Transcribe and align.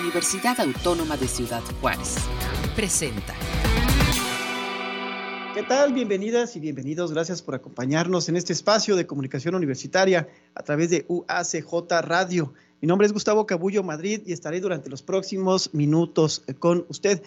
Universidad 0.00 0.58
Autónoma 0.60 1.16
de 1.16 1.28
Ciudad 1.28 1.62
Juárez. 1.80 2.16
Presenta. 2.74 3.32
¿Qué 5.54 5.62
tal? 5.62 5.92
Bienvenidas 5.92 6.56
y 6.56 6.60
bienvenidos. 6.60 7.12
Gracias 7.12 7.42
por 7.42 7.54
acompañarnos 7.54 8.28
en 8.28 8.36
este 8.36 8.52
espacio 8.52 8.96
de 8.96 9.06
comunicación 9.06 9.54
universitaria 9.54 10.28
a 10.54 10.62
través 10.64 10.90
de 10.90 11.04
UACJ 11.08 12.02
Radio. 12.02 12.52
Mi 12.80 12.88
nombre 12.88 13.06
es 13.06 13.12
Gustavo 13.12 13.46
Cabullo 13.46 13.84
Madrid 13.84 14.22
y 14.26 14.32
estaré 14.32 14.60
durante 14.60 14.90
los 14.90 15.02
próximos 15.02 15.72
minutos 15.72 16.42
con 16.58 16.84
usted. 16.88 17.22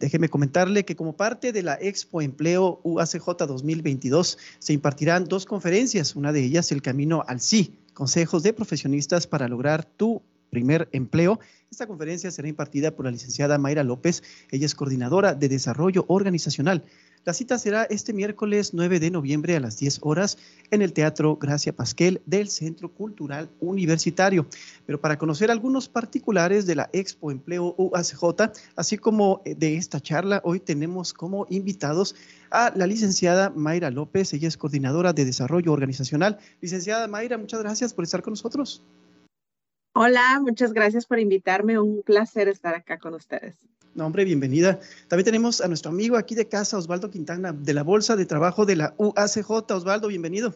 Déjeme 0.00 0.30
comentarle 0.30 0.84
que 0.84 0.96
como 0.96 1.14
parte 1.14 1.52
de 1.52 1.62
la 1.62 1.74
Expo 1.74 2.22
Empleo 2.22 2.80
UACJ 2.84 3.46
2022 3.46 4.38
se 4.58 4.72
impartirán 4.72 5.26
dos 5.26 5.44
conferencias, 5.44 6.16
una 6.16 6.32
de 6.32 6.42
ellas 6.42 6.72
el 6.72 6.80
Camino 6.80 7.22
al 7.28 7.40
Sí, 7.40 7.76
consejos 7.92 8.42
de 8.42 8.54
profesionistas 8.54 9.26
para 9.26 9.46
lograr 9.46 9.84
tu 9.84 10.22
primer 10.52 10.88
empleo. 10.92 11.40
Esta 11.70 11.86
conferencia 11.86 12.30
será 12.30 12.46
impartida 12.46 12.90
por 12.90 13.06
la 13.06 13.10
licenciada 13.10 13.56
Mayra 13.56 13.82
López, 13.82 14.22
ella 14.50 14.66
es 14.66 14.74
coordinadora 14.74 15.34
de 15.34 15.48
desarrollo 15.48 16.04
organizacional 16.08 16.84
la 17.24 17.34
cita 17.34 17.56
será 17.56 17.84
este 17.84 18.12
miércoles 18.12 18.74
9 18.74 18.98
de 18.98 19.12
noviembre 19.12 19.54
a 19.54 19.60
las 19.60 19.78
10 19.78 20.00
horas 20.02 20.38
en 20.72 20.82
el 20.82 20.92
Teatro 20.92 21.36
Gracia 21.36 21.72
Pasquel 21.72 22.20
del 22.26 22.48
Centro 22.48 22.88
Cultural 22.92 23.48
Universitario. 23.60 24.46
Pero 24.86 25.00
para 25.00 25.18
conocer 25.18 25.48
algunos 25.48 25.88
particulares 25.88 26.66
de 26.66 26.74
la 26.74 26.90
Expo 26.92 27.30
Empleo 27.30 27.76
UACJ, 27.78 28.50
así 28.74 28.98
como 28.98 29.40
eh, 29.44 29.54
de 29.54 29.76
esta 29.76 30.00
charla, 30.00 30.40
hoy 30.42 30.58
tenemos 30.58 31.12
como 31.12 31.46
invitados 31.48 32.16
a 32.50 32.72
la 32.74 32.88
licenciada 32.88 33.50
Mayra 33.50 33.92
López, 33.92 34.32
ella 34.32 34.48
es 34.48 34.56
coordinadora 34.56 35.12
de 35.12 35.24
desarrollo 35.24 35.72
organizacional. 35.72 36.38
Licenciada 36.60 37.06
Mayra, 37.06 37.38
muchas 37.38 37.60
gracias 37.60 37.94
por 37.94 38.02
estar 38.02 38.22
con 38.22 38.32
nosotros. 38.32 38.82
Hola, 39.94 40.40
muchas 40.40 40.72
gracias 40.72 41.04
por 41.04 41.18
invitarme. 41.18 41.78
Un 41.78 42.02
placer 42.02 42.48
estar 42.48 42.74
acá 42.74 42.98
con 42.98 43.12
ustedes. 43.14 43.58
No, 43.94 44.06
hombre, 44.06 44.24
bienvenida. 44.24 44.80
También 45.08 45.26
tenemos 45.26 45.60
a 45.60 45.68
nuestro 45.68 45.90
amigo 45.90 46.16
aquí 46.16 46.34
de 46.34 46.48
casa, 46.48 46.78
Osvaldo 46.78 47.10
Quintana, 47.10 47.52
de 47.52 47.74
la 47.74 47.82
Bolsa 47.82 48.16
de 48.16 48.24
Trabajo 48.24 48.64
de 48.64 48.76
la 48.76 48.94
UACJ. 48.96 49.50
Osvaldo, 49.70 50.08
bienvenido. 50.08 50.54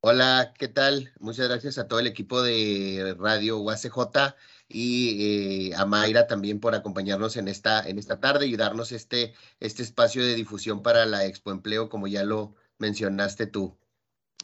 Hola, 0.00 0.52
¿qué 0.58 0.66
tal? 0.66 1.12
Muchas 1.20 1.48
gracias 1.48 1.78
a 1.78 1.86
todo 1.86 2.00
el 2.00 2.08
equipo 2.08 2.42
de 2.42 3.14
Radio 3.18 3.60
UACJ 3.60 4.34
y 4.68 5.70
eh, 5.70 5.74
a 5.76 5.86
Mayra 5.86 6.26
también 6.26 6.58
por 6.58 6.74
acompañarnos 6.74 7.36
en 7.36 7.46
esta, 7.46 7.88
en 7.88 7.98
esta 8.00 8.18
tarde 8.18 8.48
y 8.48 8.56
darnos 8.56 8.90
este, 8.90 9.34
este 9.60 9.84
espacio 9.84 10.24
de 10.24 10.34
difusión 10.34 10.82
para 10.82 11.06
la 11.06 11.24
Expo 11.24 11.52
Empleo, 11.52 11.88
como 11.88 12.08
ya 12.08 12.24
lo 12.24 12.56
mencionaste 12.78 13.46
tú. 13.46 13.76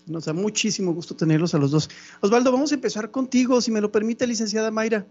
Nos 0.06 0.24
da 0.24 0.32
muchísimo 0.32 0.92
gusto 0.92 1.14
tenerlos 1.14 1.54
a 1.54 1.58
los 1.58 1.70
dos. 1.70 1.90
Osvaldo, 2.20 2.52
vamos 2.52 2.72
a 2.72 2.74
empezar 2.74 3.10
contigo, 3.10 3.60
si 3.60 3.70
me 3.70 3.80
lo 3.80 3.92
permite, 3.92 4.26
licenciada 4.26 4.70
Mayra. 4.70 5.06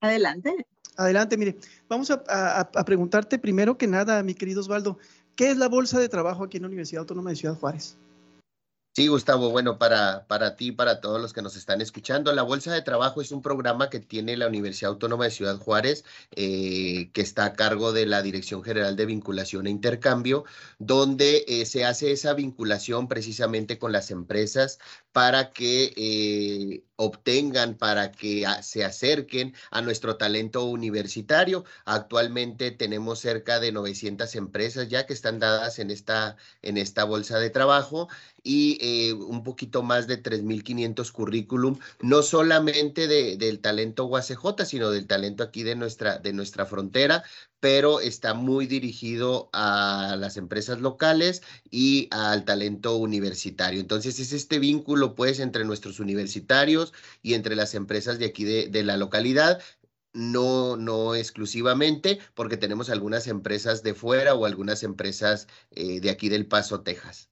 Adelante. 0.00 0.66
Adelante, 0.96 1.36
mire, 1.36 1.56
vamos 1.88 2.10
a, 2.10 2.70
preguntarte 2.84 3.38
primero 3.38 3.78
que 3.78 3.86
nada, 3.86 4.22
mi 4.22 4.34
querido 4.34 4.60
Osvaldo, 4.60 4.98
¿qué 5.36 5.50
es 5.50 5.56
la 5.56 5.68
bolsa 5.68 6.00
de 6.00 6.08
trabajo 6.08 6.44
aquí 6.44 6.56
en 6.56 6.64
la 6.64 6.68
Universidad 6.68 7.00
Autónoma 7.00 7.30
de 7.30 7.36
Ciudad 7.36 7.54
Juárez? 7.54 7.96
Sí, 8.98 9.06
Gustavo, 9.06 9.50
bueno, 9.50 9.78
para, 9.78 10.26
para 10.26 10.56
ti, 10.56 10.72
para 10.72 11.00
todos 11.00 11.22
los 11.22 11.32
que 11.32 11.40
nos 11.40 11.54
están 11.54 11.80
escuchando, 11.80 12.32
la 12.32 12.42
Bolsa 12.42 12.74
de 12.74 12.82
Trabajo 12.82 13.20
es 13.20 13.30
un 13.30 13.42
programa 13.42 13.90
que 13.90 14.00
tiene 14.00 14.36
la 14.36 14.48
Universidad 14.48 14.90
Autónoma 14.90 15.22
de 15.26 15.30
Ciudad 15.30 15.56
Juárez, 15.56 16.04
eh, 16.32 17.08
que 17.12 17.20
está 17.20 17.44
a 17.44 17.52
cargo 17.52 17.92
de 17.92 18.06
la 18.06 18.22
Dirección 18.22 18.64
General 18.64 18.96
de 18.96 19.06
Vinculación 19.06 19.68
e 19.68 19.70
Intercambio, 19.70 20.42
donde 20.80 21.44
eh, 21.46 21.64
se 21.64 21.84
hace 21.84 22.10
esa 22.10 22.34
vinculación 22.34 23.06
precisamente 23.06 23.78
con 23.78 23.92
las 23.92 24.10
empresas 24.10 24.80
para 25.18 25.50
que 25.50 25.92
eh, 25.96 26.84
obtengan, 26.94 27.76
para 27.76 28.12
que 28.12 28.46
se 28.62 28.84
acerquen 28.84 29.52
a 29.72 29.82
nuestro 29.82 30.16
talento 30.16 30.64
universitario. 30.64 31.64
Actualmente 31.84 32.70
tenemos 32.70 33.18
cerca 33.18 33.58
de 33.58 33.72
900 33.72 34.32
empresas 34.36 34.88
ya 34.88 35.06
que 35.06 35.14
están 35.14 35.40
dadas 35.40 35.80
en 35.80 35.90
esta, 35.90 36.36
en 36.62 36.76
esta 36.76 37.02
bolsa 37.02 37.40
de 37.40 37.50
trabajo 37.50 38.08
y 38.44 38.78
eh, 38.80 39.12
un 39.12 39.42
poquito 39.42 39.82
más 39.82 40.06
de 40.06 40.22
3.500 40.22 41.10
currículum, 41.10 41.80
no 42.00 42.22
solamente 42.22 43.08
del 43.08 43.58
talento 43.58 44.04
UACJ, 44.06 44.64
sino 44.66 44.92
del 44.92 45.08
talento 45.08 45.42
aquí 45.42 45.64
de 45.64 45.74
nuestra, 45.74 46.18
de 46.18 46.32
nuestra 46.32 46.64
frontera, 46.64 47.24
pero 47.60 48.00
está 48.00 48.34
muy 48.34 48.66
dirigido 48.66 49.50
a 49.52 50.16
las 50.18 50.36
empresas 50.36 50.80
locales 50.80 51.42
y 51.70 52.08
al 52.10 52.44
talento 52.44 52.96
universitario. 52.96 53.80
Entonces 53.80 54.20
es 54.20 54.32
este 54.32 54.58
vínculo 54.58 55.14
pues 55.14 55.40
entre 55.40 55.64
nuestros 55.64 56.00
universitarios 56.00 56.92
y 57.22 57.34
entre 57.34 57.56
las 57.56 57.74
empresas 57.74 58.18
de 58.18 58.26
aquí 58.26 58.44
de, 58.44 58.82
la 58.82 58.96
localidad 58.96 59.60
no, 60.14 60.76
no 60.76 61.14
exclusivamente, 61.14 62.18
porque 62.34 62.56
tenemos 62.56 62.90
algunas 62.90 63.26
empresas 63.26 63.82
de 63.82 63.94
fuera 63.94 64.34
o 64.34 64.46
algunas 64.46 64.82
empresas 64.82 65.46
eh, 65.70 66.00
de 66.00 66.10
aquí 66.10 66.28
del 66.28 66.46
Paso, 66.46 66.80
Texas. 66.80 67.28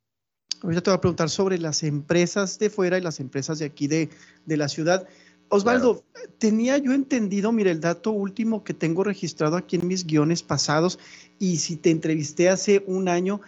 Ahorita 0.63 0.83
te 0.83 0.91
voy 0.91 0.97
a 0.97 1.01
preguntar 1.01 1.31
sobre 1.31 1.59
las 1.59 1.83
empresas 1.83 2.59
de 2.59 2.71
fuera 2.71 2.99
y 2.99 3.01
las 3.01 3.21
empresas 3.21 3.59
de 3.59 3.67
aquí 3.67 3.87
de, 3.89 4.11
de 4.45 4.57
la 4.57 4.69
ciudad. 4.69 5.07
Osvaldo, 5.49 6.05
tenía 6.39 6.77
yo 6.79 6.93
entendido, 6.93 7.53
mira, 7.53 7.71
el 7.71 7.81
dato 7.81 8.11
último 8.11 8.65
que 8.65 8.75
tengo 8.75 9.05
registrado 9.05 9.57
aquí 9.57 9.77
en 9.77 9.87
mis 9.87 10.05
guiones 10.07 10.43
pasados, 10.43 10.99
y 11.39 11.59
si 11.59 11.77
te 11.77 11.91
entrevisté 11.91 12.49
hace 12.49 12.83
un 12.87 13.09
año, 13.09 13.41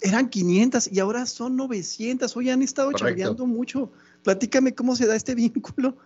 eran 0.00 0.28
500 0.28 0.90
y 0.92 1.00
ahora 1.00 1.26
son 1.26 1.56
900. 1.56 2.36
Hoy 2.36 2.50
han 2.50 2.62
estado 2.62 2.92
chambeando 2.92 3.46
mucho. 3.46 3.90
Platícame 4.22 4.74
cómo 4.74 4.96
se 4.96 5.06
da 5.06 5.16
este 5.16 5.34
vínculo. 5.34 5.96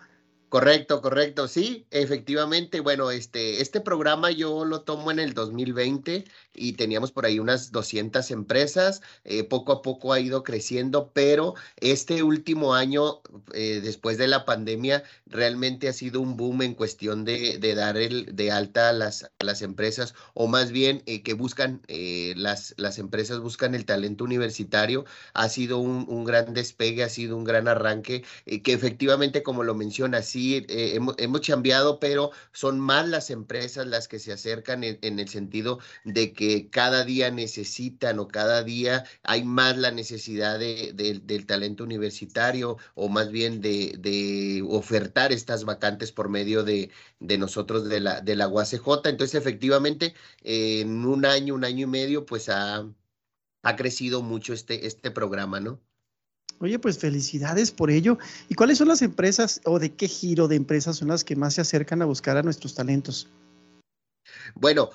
Correcto, 0.50 1.02
correcto, 1.02 1.46
sí, 1.46 1.86
efectivamente. 1.90 2.80
Bueno, 2.80 3.10
este, 3.10 3.60
este 3.60 3.82
programa 3.82 4.30
yo 4.30 4.64
lo 4.64 4.80
tomo 4.80 5.10
en 5.10 5.18
el 5.18 5.34
2020 5.34 6.24
y 6.54 6.72
teníamos 6.72 7.12
por 7.12 7.26
ahí 7.26 7.38
unas 7.38 7.70
200 7.70 8.30
empresas. 8.30 9.02
Eh, 9.24 9.44
poco 9.44 9.72
a 9.72 9.82
poco 9.82 10.10
ha 10.14 10.20
ido 10.20 10.42
creciendo, 10.44 11.10
pero 11.12 11.54
este 11.76 12.22
último 12.22 12.74
año, 12.74 13.20
eh, 13.52 13.80
después 13.82 14.16
de 14.16 14.26
la 14.26 14.46
pandemia, 14.46 15.02
realmente 15.26 15.86
ha 15.86 15.92
sido 15.92 16.22
un 16.22 16.38
boom 16.38 16.62
en 16.62 16.74
cuestión 16.74 17.26
de, 17.26 17.58
dar 17.74 17.98
el 17.98 18.34
de 18.34 18.50
alta 18.50 18.88
a 18.88 18.92
las, 18.94 19.30
las 19.40 19.60
empresas, 19.60 20.14
o 20.32 20.46
más 20.46 20.72
bien 20.72 21.02
eh, 21.04 21.22
que 21.22 21.34
buscan, 21.34 21.82
las, 22.36 22.72
las 22.78 22.98
empresas 22.98 23.40
buscan 23.40 23.74
el 23.74 23.84
talento 23.84 24.24
universitario. 24.24 25.04
Ha 25.34 25.50
sido 25.50 25.76
un, 25.78 26.06
un 26.08 26.24
gran 26.24 26.54
despegue, 26.54 27.04
ha 27.04 27.08
sido 27.10 27.36
un 27.36 27.44
gran 27.44 27.68
arranque, 27.68 28.24
que 28.46 28.72
efectivamente, 28.72 29.42
como 29.42 29.62
lo 29.62 29.74
menciona, 30.38 30.66
eh, 30.68 30.94
hemos, 30.96 31.14
hemos, 31.18 31.40
cambiado, 31.40 31.98
pero 32.00 32.30
son 32.52 32.80
más 32.80 33.08
las 33.08 33.30
empresas 33.30 33.86
las 33.86 34.08
que 34.08 34.18
se 34.18 34.32
acercan 34.32 34.84
en, 34.84 35.18
el 35.18 35.28
sentido 35.28 35.78
de 36.04 36.32
que 36.32 36.68
cada 36.70 37.04
día 37.04 37.30
necesitan 37.30 38.18
o 38.18 38.28
cada 38.28 38.62
día 38.64 39.04
hay 39.22 39.44
más 39.44 39.76
la 39.76 39.90
necesidad 39.90 40.58
de, 40.58 40.92
del 40.94 41.46
talento 41.46 41.84
universitario 41.84 42.76
o 42.94 43.08
más 43.08 43.30
bien 43.30 43.60
de, 43.60 44.62
ofertar 44.68 45.32
estas 45.32 45.64
vacantes 45.64 46.12
por 46.12 46.28
medio 46.28 46.64
de, 46.64 46.90
nosotros 47.20 47.88
de 47.88 48.00
la, 48.00 48.20
de 48.20 48.36
la 48.36 48.48
UACJ. 48.48 49.06
Entonces, 49.06 49.34
efectivamente, 49.34 50.14
en 50.42 51.04
un 51.04 51.24
año, 51.24 51.54
un 51.54 51.64
año 51.64 51.84
y 51.84 51.90
medio, 51.90 52.26
pues 52.26 52.48
ha, 52.48 52.86
ha 53.62 53.76
crecido 53.76 54.22
mucho 54.22 54.52
este, 54.52 54.86
este 54.86 55.10
programa, 55.10 55.60
¿no? 55.60 55.80
Oye, 56.60 56.78
pues 56.78 56.98
felicidades 56.98 57.70
por 57.70 57.90
ello. 57.90 58.18
¿Y 58.48 58.54
cuáles 58.54 58.78
son 58.78 58.88
las 58.88 59.02
empresas 59.02 59.60
o 59.64 59.78
de 59.78 59.94
qué 59.94 60.08
giro 60.08 60.48
de 60.48 60.56
empresas 60.56 60.96
son 60.96 61.08
las 61.08 61.24
que 61.24 61.36
más 61.36 61.54
se 61.54 61.60
acercan 61.60 62.02
a 62.02 62.06
buscar 62.06 62.36
a 62.36 62.42
nuestros 62.42 62.74
talentos? 62.74 63.28
Bueno, 64.54 64.90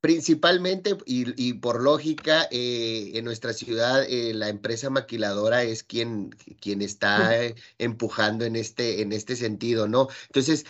principalmente 0.00 0.96
y, 1.06 1.54
por 1.54 1.82
lógica, 1.82 2.46
eh, 2.50 3.12
en 3.14 3.24
nuestra 3.24 3.52
ciudad 3.54 4.04
eh, 4.04 4.34
la 4.34 4.48
empresa 4.48 4.90
maquiladora 4.90 5.62
es 5.62 5.82
quien, 5.82 6.30
quien 6.60 6.82
está 6.82 7.30
empujando 7.78 8.44
en 8.44 8.56
este, 8.56 9.00
en 9.00 9.12
este 9.12 9.36
sentido, 9.36 9.88
¿no? 9.88 10.08
Entonces, 10.26 10.66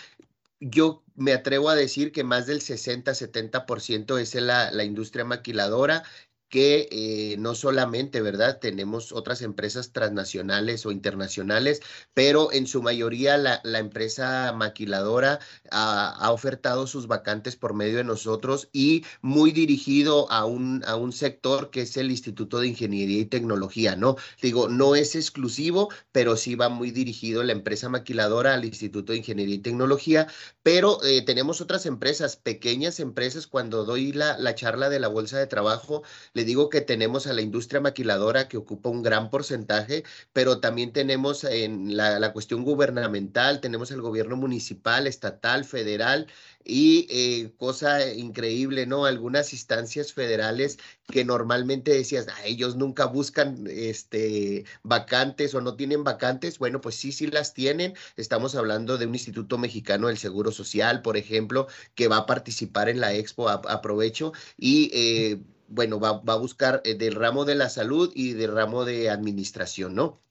yo 0.61 1.03
me 1.17 1.33
atrevo 1.33 1.69
a 1.69 1.75
decir 1.75 2.13
que 2.13 2.23
más 2.23 2.47
del 2.47 2.61
60-70% 2.61 4.21
es 4.21 4.35
la, 4.37 4.71
la 4.71 4.85
industria 4.85 5.25
maquiladora 5.25 6.05
que 6.53 6.87
eh, 6.93 7.37
no 7.39 7.55
solamente, 7.55 8.21
¿verdad? 8.21 8.59
Tenemos 8.61 9.13
otras 9.13 9.41
empresas 9.41 9.91
transnacionales 9.93 10.85
o 10.85 10.93
internacionales, 10.93 11.81
pero 12.13 12.53
en 12.53 12.67
su 12.67 12.83
mayoría 12.83 13.39
la, 13.39 13.63
empresa 13.79 14.53
maquiladora 14.53 15.41
ha, 15.71 16.31
ofertado 16.31 16.87
sus 16.87 17.07
vacantes 17.07 17.57
por 17.57 17.73
medio 17.73 17.97
de 17.97 18.05
nosotros 18.05 18.69
y 18.71 19.03
muy 19.23 19.53
dirigido 19.53 20.31
a 20.31 20.45
un, 20.45 20.85
a 20.87 20.95
un 20.95 21.13
sector 21.13 21.71
que 21.71 21.81
es 21.83 21.97
el 21.97 22.11
Instituto 22.11 22.61
de 22.61 22.69
Ingeniería 22.69 23.21
y 23.21 23.25
Tecnología, 23.25 23.97
¿no? 23.97 24.17
Digo, 24.43 24.69
no 24.69 24.95
es 24.95 25.15
exclusivo, 25.15 25.89
pero 26.13 26.37
sí 26.37 26.55
va 26.55 26.69
muy 26.69 26.91
dirigido 26.91 27.43
la 27.45 27.53
empresa 27.53 27.89
maquiladora 27.89 28.53
al 28.53 28.67
Instituto 28.67 29.13
de 29.13 29.19
Ingeniería 29.21 29.55
y 29.55 29.61
Tecnología, 29.61 30.27
pero 30.63 31.03
eh, 31.03 31.23
tenemos 31.23 31.63
otras 31.63 31.87
empresas, 31.87 32.37
pequeñas 32.37 33.01
empresas, 33.01 33.47
cuando 33.47 33.87
doy 33.87 34.13
la, 34.13 34.37
la 34.37 34.55
charla 34.55 34.91
de 34.91 35.01
la 35.01 35.09
Bolsa 35.09 35.39
de 35.39 35.47
Trabajo, 35.47 36.03
te 36.43 36.47
digo 36.47 36.71
que 36.71 36.81
tenemos 36.81 37.29
a 37.29 37.35
la 37.35 37.41
industria 37.41 37.81
maquiladora 37.81 38.49
que 38.49 38.57
ocupa 38.57 38.89
un 38.89 39.05
gran 39.05 39.31
porcentaje, 39.31 40.03
pero 40.33 40.59
también 40.59 40.93
tenemos 40.93 41.45
en 41.45 41.97
la, 41.97 42.33
cuestión 42.33 42.65
gubernamental, 42.65 43.61
tenemos 43.61 43.93
el 43.93 44.01
gobierno 44.01 44.35
municipal, 44.35 45.07
estatal, 45.07 45.65
federal, 45.65 46.27
y 46.65 47.07
eh, 47.11 47.53
cosa 47.59 48.13
increíble, 48.13 48.87
¿no? 48.87 49.05
Algunas 49.05 49.53
instancias 49.53 50.13
federales 50.13 50.79
que 51.07 51.25
normalmente 51.25 51.93
decías, 51.93 52.27
ah, 52.29 52.45
ellos 52.45 52.75
nunca 52.75 53.07
buscan 53.07 53.69
este, 53.69 54.65
vacantes 54.83 55.55
o 55.55 55.61
no 55.61 55.77
tienen 55.77 56.03
vacantes. 56.03 56.59
Bueno, 56.59 56.81
pues 56.81 56.97
sí, 56.97 57.13
sí 57.13 57.29
las 57.29 57.55
tienen. 57.55 57.95
Estamos 58.17 58.57
hablando 58.57 58.99
de 58.99 59.07
un 59.07 59.15
Instituto 59.15 59.59
Mexicano 59.59 60.09
del 60.09 60.19
Seguro 60.19 60.51
Social, 60.51 61.03
por 61.03 61.17
ejemplo, 61.17 61.69
que 61.95 62.09
va 62.09 62.17
a 62.19 62.27
participar 62.27 62.89
en 62.89 62.99
la 62.99 63.15
expo, 63.15 63.49
aprovecho, 63.49 64.33
y 64.57 64.91
eh, 64.93 65.41
bueno, 65.73 65.99
va, 66.01 66.21
va, 66.21 66.35
a 66.35 66.37
buscar 66.37 66.83
eh, 66.85 66.95
del 66.95 67.15
ramo 67.15 67.45
de 67.45 67.55
la 67.55 67.69
salud 67.69 68.13
y 68.15 68.35
del 68.35 68.53
ramo 68.53 68.85
de 68.85 69.11
administración, 69.11 69.95
¿no? 69.95 70.23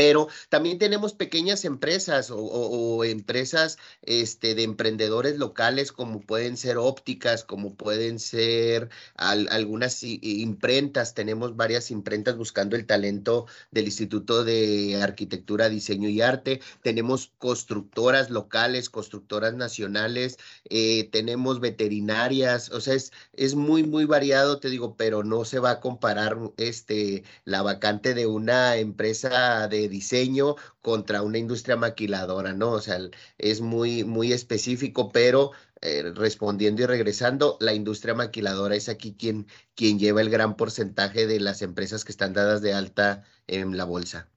Pero 0.00 0.28
también 0.48 0.78
tenemos 0.78 1.12
pequeñas 1.12 1.66
empresas 1.66 2.30
o, 2.32 3.04
empresas 3.04 3.76
este, 4.00 4.54
de 4.54 4.62
emprendedores 4.62 5.36
locales 5.36 5.92
como 5.92 6.22
pueden 6.22 6.56
ser 6.56 6.78
ópticas, 6.78 7.44
como 7.44 7.74
pueden 7.74 8.18
ser 8.18 8.88
algunas 9.16 10.02
imprentas. 10.02 11.12
Tenemos 11.12 11.54
varias 11.54 11.90
imprentas 11.90 12.38
buscando 12.38 12.76
el 12.76 12.86
talento 12.86 13.44
del 13.72 13.84
Instituto 13.84 14.42
de 14.42 15.02
Arquitectura, 15.02 15.68
Diseño 15.68 16.08
y 16.08 16.22
Arte. 16.22 16.62
Tenemos 16.82 17.32
constructoras 17.36 18.30
locales, 18.30 18.88
constructoras 18.88 19.52
nacionales, 19.52 20.38
eh, 20.70 21.10
tenemos 21.12 21.60
veterinarias, 21.60 22.70
o 22.70 22.80
sea, 22.80 22.94
es, 22.94 23.12
es 23.34 23.54
muy, 23.54 23.82
muy 23.82 24.06
variado, 24.06 24.60
te 24.60 24.70
digo, 24.70 24.96
pero 24.96 25.24
no 25.24 25.44
se 25.44 25.58
va 25.58 25.72
a 25.72 25.80
comparar 25.80 26.38
este, 26.56 27.24
la 27.44 27.60
vacante 27.60 28.14
de 28.14 28.26
una 28.26 28.76
empresa 28.76 29.68
de 29.68 29.89
diseño 29.90 30.56
contra 30.80 31.20
una 31.20 31.36
industria 31.36 31.76
maquiladora, 31.76 32.54
¿no? 32.54 32.70
O 32.70 32.80
sea, 32.80 32.98
es 33.36 33.60
muy, 33.60 34.04
muy 34.04 34.32
específico, 34.32 35.10
pero 35.12 35.50
eh, 35.82 36.12
respondiendo 36.14 36.82
y 36.82 36.86
regresando, 36.86 37.56
la 37.60 37.74
industria 37.74 38.14
maquiladora 38.14 38.76
es 38.76 38.88
aquí 38.88 39.14
quien, 39.18 39.46
quien 39.74 39.98
lleva 39.98 40.20
el 40.20 40.30
gran 40.30 40.56
porcentaje 40.56 41.26
de 41.26 41.40
las 41.40 41.62
empresas 41.62 42.04
que 42.04 42.12
están 42.12 42.32
dadas 42.32 42.62
de 42.62 42.72
alta 42.72 43.24
en 43.46 43.76
la 43.76 43.84
bolsa. 43.84 44.28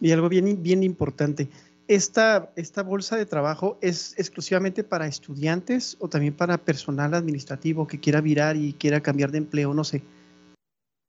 Y 0.00 0.12
algo 0.12 0.28
bien, 0.28 0.62
bien 0.62 0.82
importante. 0.82 1.48
Esta, 1.88 2.52
esta 2.54 2.82
bolsa 2.82 3.16
de 3.16 3.26
trabajo 3.26 3.78
es 3.80 4.14
exclusivamente 4.18 4.84
para 4.84 5.06
estudiantes 5.06 5.96
o 6.00 6.08
también 6.08 6.34
para 6.34 6.58
personal 6.58 7.14
administrativo 7.14 7.86
que 7.86 7.98
quiera 7.98 8.20
virar 8.20 8.56
y 8.56 8.74
quiera 8.74 9.00
cambiar 9.00 9.30
de 9.30 9.38
empleo, 9.38 9.72
no 9.74 9.84
sé. 9.84 10.02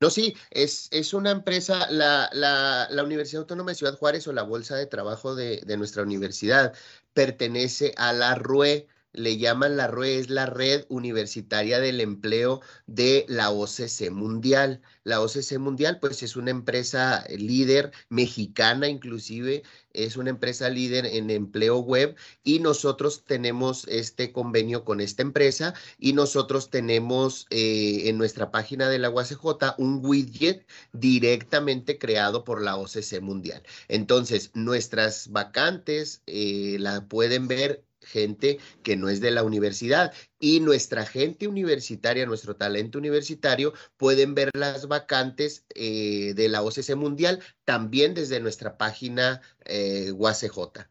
No, 0.00 0.08
sí, 0.08 0.34
es, 0.50 0.88
es 0.92 1.12
una 1.12 1.30
empresa, 1.30 1.90
la, 1.90 2.30
la, 2.32 2.88
la, 2.90 3.04
Universidad 3.04 3.42
Autónoma 3.42 3.72
de 3.72 3.74
Ciudad 3.74 3.98
Juárez 3.98 4.26
o 4.26 4.32
la 4.32 4.42
Bolsa 4.44 4.74
de 4.76 4.86
Trabajo 4.86 5.34
de, 5.34 5.60
de 5.66 5.76
nuestra 5.76 6.02
universidad 6.02 6.72
pertenece 7.12 7.92
a 7.98 8.14
la 8.14 8.34
RUE, 8.34 8.88
le 9.12 9.38
llaman 9.38 9.76
la 9.76 9.86
RUE, 9.86 10.18
es 10.18 10.30
la 10.30 10.46
Red 10.46 10.86
Universitaria 10.88 11.80
del 11.80 12.00
Empleo 12.00 12.60
de 12.86 13.24
la 13.28 13.50
OCC 13.50 14.10
Mundial. 14.10 14.80
La 15.04 15.20
OCC 15.20 15.58
Mundial, 15.58 15.98
pues 16.00 16.22
es 16.22 16.36
una 16.36 16.50
empresa 16.50 17.24
líder 17.28 17.92
mexicana 18.08 18.88
inclusive, 18.88 19.62
es 19.92 20.16
una 20.16 20.30
empresa 20.30 20.68
líder 20.68 21.06
en 21.06 21.30
empleo 21.30 21.78
web 21.78 22.16
y 22.44 22.60
nosotros 22.60 23.24
tenemos 23.24 23.86
este 23.88 24.32
convenio 24.32 24.84
con 24.84 25.00
esta 25.00 25.22
empresa 25.22 25.74
y 25.98 26.12
nosotros 26.12 26.70
tenemos 26.70 27.46
eh, 27.50 28.08
en 28.08 28.18
nuestra 28.18 28.50
página 28.50 28.88
de 28.88 28.98
la 28.98 29.10
UACJ 29.10 29.74
un 29.78 30.04
widget 30.04 30.66
directamente 30.92 31.98
creado 31.98 32.44
por 32.44 32.62
la 32.62 32.76
OCC 32.76 33.20
Mundial. 33.20 33.62
Entonces, 33.88 34.50
nuestras 34.54 35.30
vacantes 35.32 36.22
eh, 36.26 36.76
la 36.78 37.06
pueden 37.08 37.48
ver 37.48 37.84
gente 38.02 38.58
que 38.82 38.96
no 38.96 39.08
es 39.08 39.20
de 39.20 39.30
la 39.30 39.42
universidad. 39.42 40.12
Y 40.38 40.60
nuestra 40.60 41.06
gente 41.06 41.48
universitaria, 41.48 42.26
nuestro 42.26 42.56
talento 42.56 42.98
universitario, 42.98 43.72
pueden 43.96 44.34
ver 44.34 44.50
las 44.54 44.88
vacantes 44.88 45.64
eh, 45.74 46.34
de 46.34 46.48
la 46.48 46.62
OCC 46.62 46.94
Mundial 46.96 47.40
también 47.64 48.14
desde 48.14 48.40
nuestra 48.40 48.76
página 48.76 49.40
eh, 49.64 50.12
UACJ. 50.12 50.88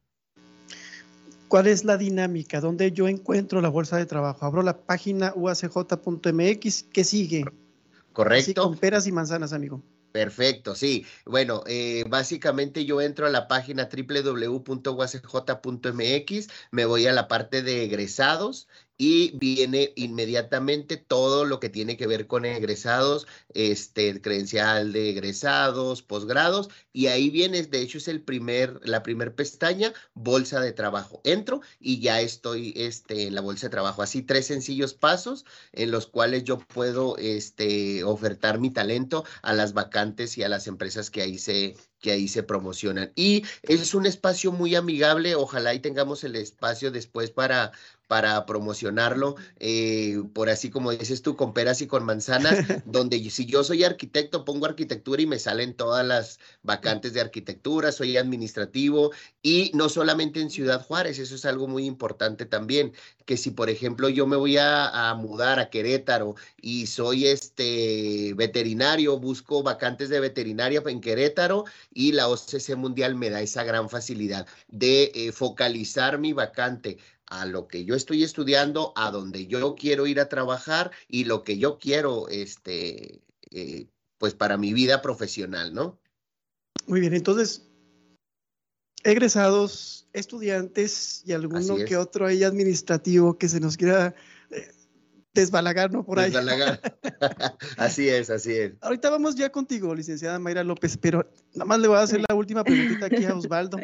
¿Cuál 1.47 1.65
es 1.65 1.83
la 1.83 1.97
dinámica? 1.97 2.61
¿Dónde 2.61 2.91
yo 2.91 3.07
encuentro 3.07 3.59
la 3.59 3.69
bolsa 3.69 3.97
de 3.97 4.06
trabajo? 4.06 4.45
Abro 4.45 4.61
la 4.61 4.77
página 4.77 5.33
uacj.mx. 5.35 6.83
¿Qué 6.94 7.03
sigue? 7.03 7.44
Correcto. 8.13 8.63
con 8.63 8.77
peras 8.77 9.07
y 9.07 9.11
manzanas, 9.11 9.53
amigo. 9.53 9.81
Perfecto, 10.11 10.73
sí. 10.73 11.06
Bueno, 11.25 11.61
eh, 11.67 12.03
básicamente 12.09 12.83
yo 12.83 13.00
entro 13.00 13.27
a 13.27 13.29
la 13.29 13.47
página 13.47 13.88
www.uacj.mx, 13.91 16.47
me 16.71 16.85
voy 16.85 17.06
a 17.06 17.13
la 17.13 17.27
parte 17.27 17.61
de 17.61 17.83
egresados 17.83 18.67
y 19.01 19.31
viene 19.37 19.93
inmediatamente 19.95 20.97
todo 20.97 21.45
lo 21.45 21.61
que 21.61 21.69
tiene 21.69 21.95
que 21.95 22.05
ver 22.05 22.27
con 22.27 22.43
egresados, 22.43 23.27
este, 23.53 24.21
credencial 24.21 24.91
de 24.91 25.11
egresados, 25.11 26.03
posgrados, 26.03 26.69
y 26.91 27.07
ahí 27.07 27.29
viene, 27.29 27.63
de 27.63 27.81
hecho 27.81 27.97
es 27.97 28.09
el 28.09 28.21
primer, 28.21 28.81
la 28.83 29.01
primer 29.01 29.33
pestaña, 29.33 29.93
bolsa 30.13 30.59
de 30.59 30.73
trabajo. 30.73 31.21
Entro 31.23 31.61
y 31.79 32.01
ya 32.01 32.19
estoy 32.19 32.73
este, 32.75 33.27
en 33.27 33.35
la 33.35 33.41
bolsa 33.41 33.67
de 33.67 33.71
trabajo. 33.71 34.01
Así 34.01 34.21
tres 34.21 34.47
sencillos 34.47 34.93
pasos 34.93 35.45
en 35.71 35.91
los 35.91 36.05
cuales 36.05 36.43
yo 36.43 36.59
puedo 36.59 37.15
este, 37.17 38.03
ofertar 38.03 38.59
mi 38.59 38.69
talento 38.69 39.23
a 39.41 39.53
las 39.53 39.71
vacantes 39.71 40.37
y 40.37 40.43
a 40.43 40.49
las 40.49 40.67
empresas 40.67 41.09
que 41.09 41.21
ahí 41.21 41.37
se, 41.37 41.77
que 41.99 42.11
ahí 42.11 42.27
se 42.27 42.43
promocionan. 42.43 43.11
Y 43.15 43.43
es 43.63 43.93
un 43.93 44.05
espacio 44.05 44.51
muy 44.51 44.75
amigable, 44.75 45.35
ojalá 45.35 45.73
y 45.73 45.79
tengamos 45.79 46.23
el 46.23 46.35
espacio 46.35 46.91
después 46.91 47.31
para, 47.31 47.71
para 48.09 48.45
promocionarlo, 48.47 49.35
eh, 49.59 50.23
por 50.33 50.49
así 50.49 50.71
como 50.71 50.91
dices 50.91 51.21
tú, 51.21 51.35
con 51.35 51.53
peras 51.53 51.81
y 51.81 51.87
con 51.87 52.05
manzanas, 52.05 52.57
donde 52.85 53.29
si 53.29 53.45
yo 53.45 53.63
soy 53.63 53.83
arquitecto, 53.83 54.45
pongo 54.45 54.65
arquitectura 54.65 55.21
y 55.21 55.27
me 55.27 55.37
salen 55.37 55.75
todas 55.75 56.05
las 56.05 56.39
vacantes 56.63 57.13
de 57.13 57.21
arquitectura, 57.21 57.91
soy 57.91 58.17
administrativo 58.17 59.11
y 59.43 59.71
no 59.75 59.89
solamente 59.89 60.41
en 60.41 60.49
Ciudad 60.49 60.83
Juárez, 60.83 61.19
eso 61.19 61.35
es 61.35 61.45
algo 61.45 61.67
muy 61.67 61.85
importante 61.85 62.47
también, 62.47 62.93
que 63.25 63.37
si 63.37 63.51
por 63.51 63.69
ejemplo 63.69 64.09
yo 64.09 64.25
me 64.25 64.37
voy 64.37 64.57
a, 64.57 65.11
a 65.11 65.13
mudar 65.13 65.59
a 65.59 65.69
Querétaro 65.69 66.35
y 66.59 66.87
soy 66.87 67.27
este 67.27 68.33
veterinario, 68.35 69.19
busco 69.19 69.61
vacantes 69.61 70.09
de 70.09 70.19
veterinaria 70.19 70.81
en 70.87 70.99
Querétaro 70.99 71.65
y 71.91 72.12
la 72.12 72.27
OCC 72.27 72.75
Mundial 72.75 73.15
me 73.15 73.30
da 73.30 73.41
esa 73.41 73.63
gran 73.63 73.89
facilidad 73.89 74.47
de 74.68 75.12
eh, 75.15 75.31
focalizar 75.31 76.19
mi 76.19 76.33
vacante 76.33 76.97
a 77.27 77.45
lo 77.45 77.68
que 77.68 77.86
yo 77.86 77.95
estoy 77.95 78.23
estudiando, 78.23 78.92
a 78.95 79.11
donde 79.11 79.47
yo 79.47 79.75
quiero 79.75 80.07
ir 80.07 80.19
a 80.19 80.30
trabajar 80.30 80.92
y 81.07 81.25
lo 81.25 81.44
que 81.44 81.57
yo 81.57 81.78
quiero, 81.78 82.28
este, 82.28 83.21
eh, 83.52 83.87
pues 84.18 84.33
para 84.33 84.57
mi 84.57 84.73
vida 84.73 85.02
profesional, 85.02 85.73
¿no? 85.73 85.99
Muy 86.87 86.99
bien, 86.99 87.13
entonces, 87.13 87.69
egresados, 89.04 90.07
estudiantes 90.13 91.23
y 91.25 91.33
alguno 91.33 91.78
que 91.85 91.97
otro 91.97 92.25
ahí 92.25 92.44
administrativo 92.44 93.37
que 93.37 93.47
se 93.47 93.59
nos 93.59 93.78
quiera 93.78 94.16
eh, 94.49 94.71
desbalagar, 95.33 95.92
¿no? 95.92 96.04
Por 96.04 96.19
ahí. 96.19 96.31
Desbalagar. 96.31 96.81
así 97.78 98.09
es, 98.09 98.30
así 98.30 98.54
es. 98.54 98.74
Ahorita 98.81 99.09
vamos 99.09 99.36
ya 99.36 99.52
contigo, 99.52 99.94
licenciada 99.95 100.40
Mayra 100.40 100.64
López, 100.64 100.98
pero 100.98 101.30
nada 101.54 101.66
más 101.66 101.80
le 101.80 101.88
voy 101.88 101.98
a 101.98 102.02
hacer 102.02 102.21
la 102.28 102.36
última 102.36 102.64
preguntita 102.64 103.06
aquí 103.07 103.26
a 103.26 103.36
Osvaldo. 103.36 103.78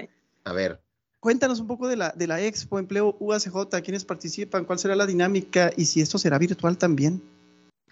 A 0.44 0.54
ver. 0.54 0.82
Cuéntanos 1.20 1.60
un 1.60 1.68
poco 1.68 1.88
de 1.88 1.96
la, 1.96 2.12
de 2.12 2.28
la 2.28 2.40
Expo 2.42 2.78
Empleo 2.78 3.18
UACJ, 3.20 3.82
quiénes 3.84 4.06
participan, 4.06 4.64
cuál 4.64 4.78
será 4.78 4.96
la 4.96 5.08
dinámica 5.08 5.72
y 5.76 5.86
si 5.86 6.02
esto 6.02 6.20
será 6.20 6.38
virtual 6.38 6.78
también. 6.78 7.22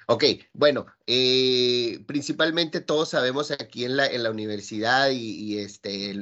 Ok, 0.08 0.24
bueno, 0.54 0.86
eh, 1.08 2.02
principalmente 2.08 2.82
todos 2.82 3.10
sabemos 3.10 3.52
aquí 3.52 3.86
en 3.86 3.98
la, 3.98 4.32
universidad 4.32 5.12
y, 5.12 5.58
este, 5.58 6.14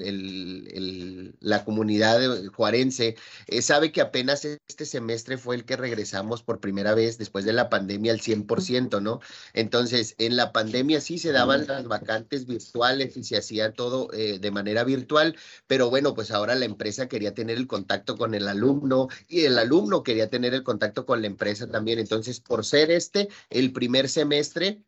la 1.40 1.64
comunidad 1.66 2.20
juarense 2.56 3.16
eh, 3.48 3.62
sabe 3.62 3.92
que 3.92 4.02
apenas 4.02 4.46
este 4.46 4.86
semestre 4.86 5.38
fue 5.38 5.56
el 5.56 5.66
que 5.66 5.78
regresamos 5.78 6.44
por 6.44 6.60
primera 6.60 6.96
vez 6.96 7.18
después 7.18 7.46
de 7.46 7.54
la 7.54 7.70
pandemia 7.70 8.12
al 8.12 8.20
100%, 8.20 9.02
¿no? 9.02 9.20
Entonces, 9.54 10.16
en 10.18 10.36
la 10.36 10.52
pandemia 10.52 11.02
sí 11.02 11.18
se 11.18 11.32
daban 11.32 11.68
las 11.68 11.86
vacantes 11.88 12.46
virtuales 12.46 13.18
y 13.18 13.24
se 13.24 13.38
hacía 13.38 13.74
todo 13.74 14.12
eh, 14.14 14.40
de 14.40 14.52
manera 14.52 14.84
virtual, 14.84 15.36
pero 15.68 15.90
bueno, 15.90 16.14
pues 16.14 16.32
ahora 16.32 16.56
la 16.56 16.66
empresa 16.66 17.08
quería 17.08 17.34
tener 17.34 17.58
el 17.58 17.68
contacto 17.68 18.18
con 18.18 18.34
el 18.34 18.48
alumno 18.48 19.08
y 19.28 19.42
el 19.42 19.58
alumno 19.58 20.04
quería 20.04 20.30
tener 20.30 20.54
el 20.54 20.64
contacto 20.64 21.06
con 21.06 21.22
la 21.22 21.28
empresa 21.28 21.68
también. 21.68 22.00
Entonces, 22.00 22.40
por 22.40 22.66
ser 22.66 22.92
este 22.92 23.30
el 23.50 23.71
primer 23.72 24.10
semestre, 24.10 24.84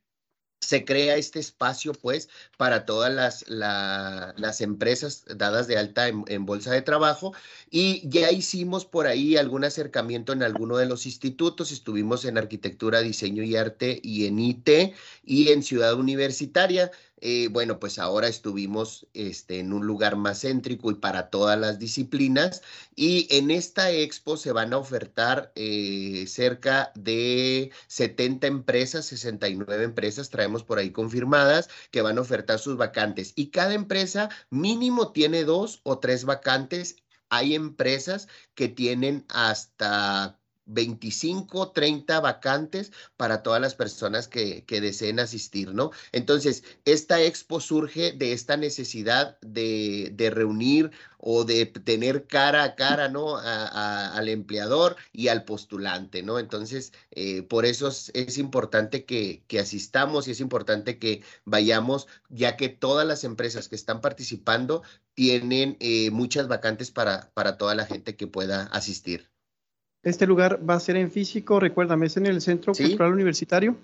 se 0.63 0.85
crea 0.85 1.15
este 1.17 1.39
espacio, 1.39 1.93
pues, 1.93 2.29
para 2.57 2.85
todas 2.85 3.13
las, 3.13 3.45
las 3.47 4.61
empresas 4.61 5.25
dadas 5.35 5.67
de 5.67 5.77
alta 5.77 6.07
en, 6.07 6.45
bolsa 6.45 6.71
de 6.71 6.81
trabajo. 6.81 7.33
Y 7.69 8.07
ya 8.09 8.31
hicimos 8.31 8.85
por 8.85 9.07
ahí 9.07 9.37
algún 9.37 9.63
acercamiento 9.65 10.33
en 10.33 10.43
alguno 10.43 10.77
de 10.77 10.85
los 10.85 11.05
institutos. 11.05 11.71
Estuvimos 11.71 12.25
en 12.25 12.37
arquitectura, 12.37 13.01
diseño 13.01 13.43
y 13.43 13.55
arte 13.55 13.99
y 14.03 14.25
en 14.25 14.39
IT 14.39 14.69
y 15.23 15.49
en 15.49 15.63
ciudad 15.63 15.93
universitaria. 15.95 16.91
Eh, 17.25 17.47
bueno, 17.49 17.79
pues 17.79 17.99
ahora 17.99 18.27
estuvimos 18.27 19.07
este, 19.13 19.59
en 19.59 19.71
un 19.71 19.87
lugar 19.87 20.17
más 20.17 20.41
céntrico 20.41 20.91
y 20.91 20.95
para 20.95 21.29
todas 21.29 21.57
las 21.57 21.79
disciplinas. 21.79 22.61
Y 22.97 23.27
en 23.33 23.49
esta 23.49 23.91
expo 23.91 24.35
se 24.35 24.51
van 24.51 24.73
a 24.73 24.77
ofertar 24.77 25.53
eh, 25.55 26.25
cerca 26.27 26.91
de 26.95 27.71
70 27.87 28.47
empresas, 28.47 29.05
69 29.05 29.85
empresas, 29.85 30.29
traemos 30.29 30.63
por 30.65 30.79
ahí 30.79 30.91
confirmadas, 30.91 31.69
que 31.91 32.01
van 32.01 32.17
a 32.17 32.21
ofertar 32.21 32.59
sus 32.59 32.75
vacantes. 32.75 33.31
Y 33.37 33.51
cada 33.51 33.73
empresa 33.73 34.29
mínimo 34.49 35.13
tiene 35.13 35.45
dos 35.45 35.79
o 35.83 35.99
tres 35.99 36.25
vacantes. 36.25 36.97
Hay 37.29 37.55
empresas 37.55 38.27
que 38.53 38.67
tienen 38.67 39.25
hasta 39.29 40.42
25, 40.65 41.71
30 41.71 42.19
vacantes 42.19 42.91
para 43.17 43.43
todas 43.43 43.61
las 43.61 43.75
personas 43.75 44.27
que, 44.27 44.63
deseen 44.67 45.19
asistir, 45.19 45.73
¿no? 45.73 45.91
Entonces, 46.11 46.63
esta 46.85 47.21
expo 47.21 47.59
surge 47.59 48.11
de 48.13 48.33
esta 48.33 48.57
necesidad 48.57 49.37
de, 49.41 50.31
reunir 50.33 50.91
o 51.19 51.45
de 51.45 51.65
tener 51.65 52.27
cara 52.27 52.63
a 52.63 52.75
cara, 52.75 53.07
¿no? 53.09 53.37
al 53.37 54.27
empleador 54.29 54.97
y 55.11 55.27
al 55.29 55.45
postulante, 55.45 56.23
¿no? 56.23 56.39
Entonces, 56.39 56.93
eh, 57.11 57.43
por 57.43 57.65
eso 57.65 57.87
es, 57.87 58.37
importante 58.37 59.05
que, 59.05 59.43
asistamos 59.59 60.27
y 60.27 60.31
es 60.31 60.39
importante 60.39 60.97
que 60.99 61.23
vayamos, 61.45 62.07
ya 62.29 62.57
que 62.57 62.69
todas 62.69 63.07
las 63.07 63.23
empresas 63.23 63.69
que 63.69 63.75
están 63.75 64.01
participando 64.01 64.83
tienen 65.13 65.77
eh, 65.79 66.09
muchas 66.11 66.47
vacantes 66.47 66.91
para, 66.91 67.31
para 67.33 67.57
toda 67.57 67.75
la 67.75 67.85
gente 67.85 68.15
que 68.15 68.27
pueda 68.27 68.63
asistir. 68.67 69.32
Este 70.03 70.27
lugar 70.27 70.59
va 70.69 70.75
a 70.75 70.79
ser 70.79 70.97
en 70.97 71.09
físico, 71.09 71.59
recuérdame, 71.59 72.07
es 72.07 72.17
en 72.17 72.25
el 72.25 72.41
Centro 72.41 72.73
Cultural 72.73 73.13
Universitario. 73.13 73.77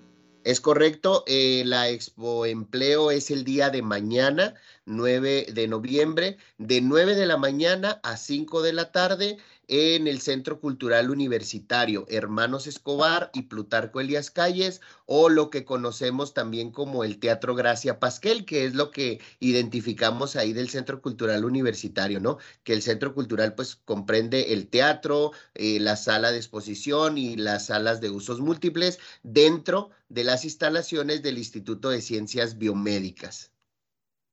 Es 0.44 0.60
correcto, 0.60 1.24
eh, 1.26 1.62
la 1.66 1.88
Expo 1.88 2.46
Empleo 2.46 3.10
es 3.10 3.30
el 3.30 3.44
día 3.44 3.70
de 3.70 3.82
mañana, 3.82 4.54
9 4.90 5.46
de 5.52 5.68
noviembre, 5.68 6.36
de 6.58 6.80
9 6.80 7.14
de 7.14 7.26
la 7.26 7.36
mañana 7.36 8.00
a 8.02 8.16
5 8.16 8.60
de 8.62 8.72
la 8.72 8.92
tarde 8.92 9.38
en 9.68 10.08
el 10.08 10.20
Centro 10.20 10.58
Cultural 10.58 11.10
Universitario 11.10 12.04
Hermanos 12.08 12.66
Escobar 12.66 13.30
y 13.32 13.42
Plutarco 13.42 14.00
Elias 14.00 14.32
Calles, 14.32 14.80
o 15.06 15.28
lo 15.28 15.48
que 15.48 15.64
conocemos 15.64 16.34
también 16.34 16.72
como 16.72 17.04
el 17.04 17.20
Teatro 17.20 17.54
Gracia 17.54 18.00
Pasquel, 18.00 18.44
que 18.44 18.64
es 18.64 18.74
lo 18.74 18.90
que 18.90 19.20
identificamos 19.38 20.34
ahí 20.34 20.52
del 20.52 20.70
Centro 20.70 21.00
Cultural 21.00 21.44
Universitario, 21.44 22.18
¿no? 22.18 22.38
Que 22.64 22.72
el 22.72 22.82
Centro 22.82 23.14
Cultural 23.14 23.54
pues 23.54 23.76
comprende 23.76 24.52
el 24.52 24.66
teatro, 24.66 25.30
eh, 25.54 25.78
la 25.78 25.94
sala 25.94 26.32
de 26.32 26.38
exposición 26.38 27.16
y 27.16 27.36
las 27.36 27.66
salas 27.66 28.00
de 28.00 28.10
usos 28.10 28.40
múltiples 28.40 28.98
dentro 29.22 29.90
de 30.08 30.24
las 30.24 30.44
instalaciones 30.44 31.22
del 31.22 31.38
Instituto 31.38 31.90
de 31.90 32.02
Ciencias 32.02 32.58
Biomédicas. 32.58 33.52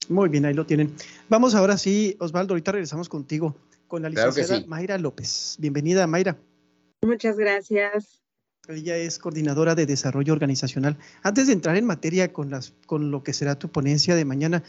Muy 0.10 0.30
bien, 0.30 0.46
ahí 0.46 0.54
lo 0.54 0.66
tienen. 0.66 0.94
Vamos 1.30 1.56
ahora 1.56 1.78
sí, 1.78 2.16
Osvaldo, 2.20 2.54
ahorita 2.54 2.72
regresamos 2.72 3.10
contigo 3.10 3.56
con 3.88 4.02
la 4.02 4.10
licenciada 4.10 4.64
Mayra 4.68 4.98
López. 4.98 5.58
Bienvenida, 5.60 6.08
Mayra. 6.08 6.38
Muchas 7.02 7.38
gracias. 7.38 8.22
Ella 8.68 8.98
es 8.98 9.20
coordinadora 9.20 9.76
de 9.76 9.86
desarrollo 9.86 10.34
organizacional. 10.34 10.98
Antes 11.24 11.48
de 11.48 11.54
entrar 11.54 11.78
en 11.78 11.86
materia 11.86 12.34
con, 12.34 12.50
las, 12.50 12.74
con 12.86 13.12
lo 13.12 13.24
que 13.24 13.34
será 13.34 13.58
tu 13.58 13.70
ponencia 13.70 14.16
de 14.16 14.26
mañana, 14.26 14.64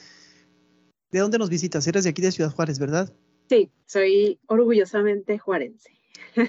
¿de 1.10 1.18
dónde 1.18 1.38
nos 1.38 1.50
visitas? 1.50 1.86
Eres 1.86 2.04
de 2.04 2.10
aquí 2.10 2.22
de 2.22 2.32
Ciudad 2.32 2.52
Juárez, 2.52 2.78
¿verdad? 2.78 3.12
Sí, 3.48 3.70
soy 3.86 4.38
orgullosamente 4.46 5.38
juarense. 5.38 5.90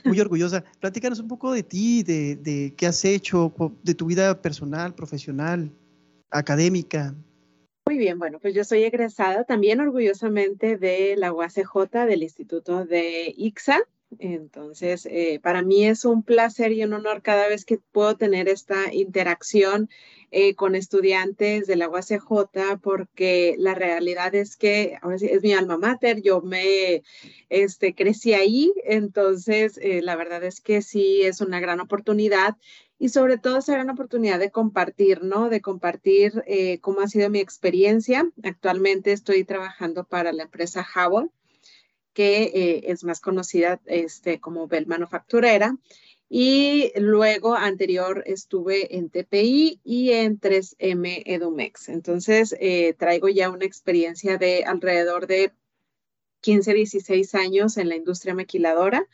Muy 0.04 0.20
orgullosa. 0.20 0.64
Platícanos 0.80 1.20
un 1.20 1.28
poco 1.28 1.52
de 1.52 1.64
ti, 1.64 2.04
de, 2.04 2.36
de 2.36 2.74
qué 2.76 2.88
has 2.88 3.04
hecho, 3.06 3.54
de 3.84 3.96
tu 3.96 4.06
vida 4.06 4.42
personal, 4.42 4.94
profesional, 4.94 5.72
académica. 6.30 7.16
Muy 7.90 7.98
bien, 7.98 8.20
bueno, 8.20 8.38
pues 8.40 8.54
yo 8.54 8.64
soy 8.64 8.84
egresada 8.84 9.46
también 9.46 9.80
orgullosamente 9.80 10.78
de 10.78 11.16
la 11.18 11.34
UACJ, 11.34 12.06
del 12.06 12.22
Instituto 12.22 12.86
de 12.86 13.34
ICSA. 13.36 13.80
Entonces, 14.20 15.08
eh, 15.10 15.40
para 15.42 15.64
mí 15.64 15.88
es 15.88 16.06
un 16.06 16.22
placer 16.22 16.72
y 16.72 16.84
un 16.84 16.94
honor 16.94 17.24
cada 17.24 17.48
vez 17.48 17.66
que 17.66 17.80
puedo 17.92 18.16
tener 18.16 18.48
esta 18.48 18.94
interacción 18.94 19.90
eh, 20.30 20.54
con 20.54 20.76
estudiantes 20.76 21.66
de 21.66 21.76
la 21.78 21.90
UACJ, 21.90 22.78
porque 22.80 23.56
la 23.58 23.74
realidad 23.74 24.36
es 24.36 24.56
que 24.56 25.00
ahora 25.02 25.18
sí 25.18 25.26
es 25.26 25.42
mi 25.42 25.54
alma 25.54 25.80
mater, 25.80 26.22
yo 26.22 26.42
me 26.42 27.02
este, 27.50 27.96
crecí 27.96 28.36
ahí, 28.36 28.72
entonces 28.84 29.80
eh, 29.82 30.04
la 30.04 30.16
verdad 30.16 30.44
es 30.44 30.62
que 30.62 30.84
sí 30.84 31.24
es 31.24 31.42
una 31.42 31.60
gran 31.60 31.80
oportunidad 31.80 32.56
y 33.00 33.10
sobre 33.10 33.38
todo 33.38 33.62
será 33.62 33.82
una 33.82 33.94
oportunidad 33.94 34.40
de 34.40 34.52
compartir, 34.52 35.24
¿no? 35.24 35.50
De 35.50 35.62
compartir 35.62 36.44
eh, 36.46 36.80
cómo 36.82 37.00
ha 37.00 37.08
sido 37.08 37.30
mi 37.30 37.40
experiencia. 37.40 38.30
Actualmente 38.44 39.14
estoy 39.14 39.46
trabajando 39.46 40.04
para 40.04 40.34
la 40.34 40.44
empresa 40.44 40.84
Jabón, 40.84 41.32
que 42.14 42.44
eh, 42.44 42.82
es 42.92 43.06
más 43.06 43.22
conocida 43.22 43.80
este, 43.86 44.42
como 44.42 44.68
Bell 44.68 44.86
Manufacturera. 44.86 45.78
Y 46.28 46.92
luego, 47.00 47.56
anterior, 47.56 48.22
estuve 48.28 48.98
en 48.98 49.10
TPI 49.10 49.80
y 49.84 50.12
en 50.12 50.40
3M 50.40 51.24
Edumex. 51.26 51.90
Entonces, 51.90 52.54
eh, 52.60 52.94
traigo 53.00 53.30
ya 53.30 53.50
una 53.50 53.66
experiencia 53.66 54.38
de 54.38 54.66
alrededor 54.66 55.26
de 55.26 55.54
15, 56.42 56.74
16 56.74 57.34
años 57.34 57.78
en 57.78 57.90
la 57.90 57.96
industria 57.96 58.36
maquiladora. 58.36 59.08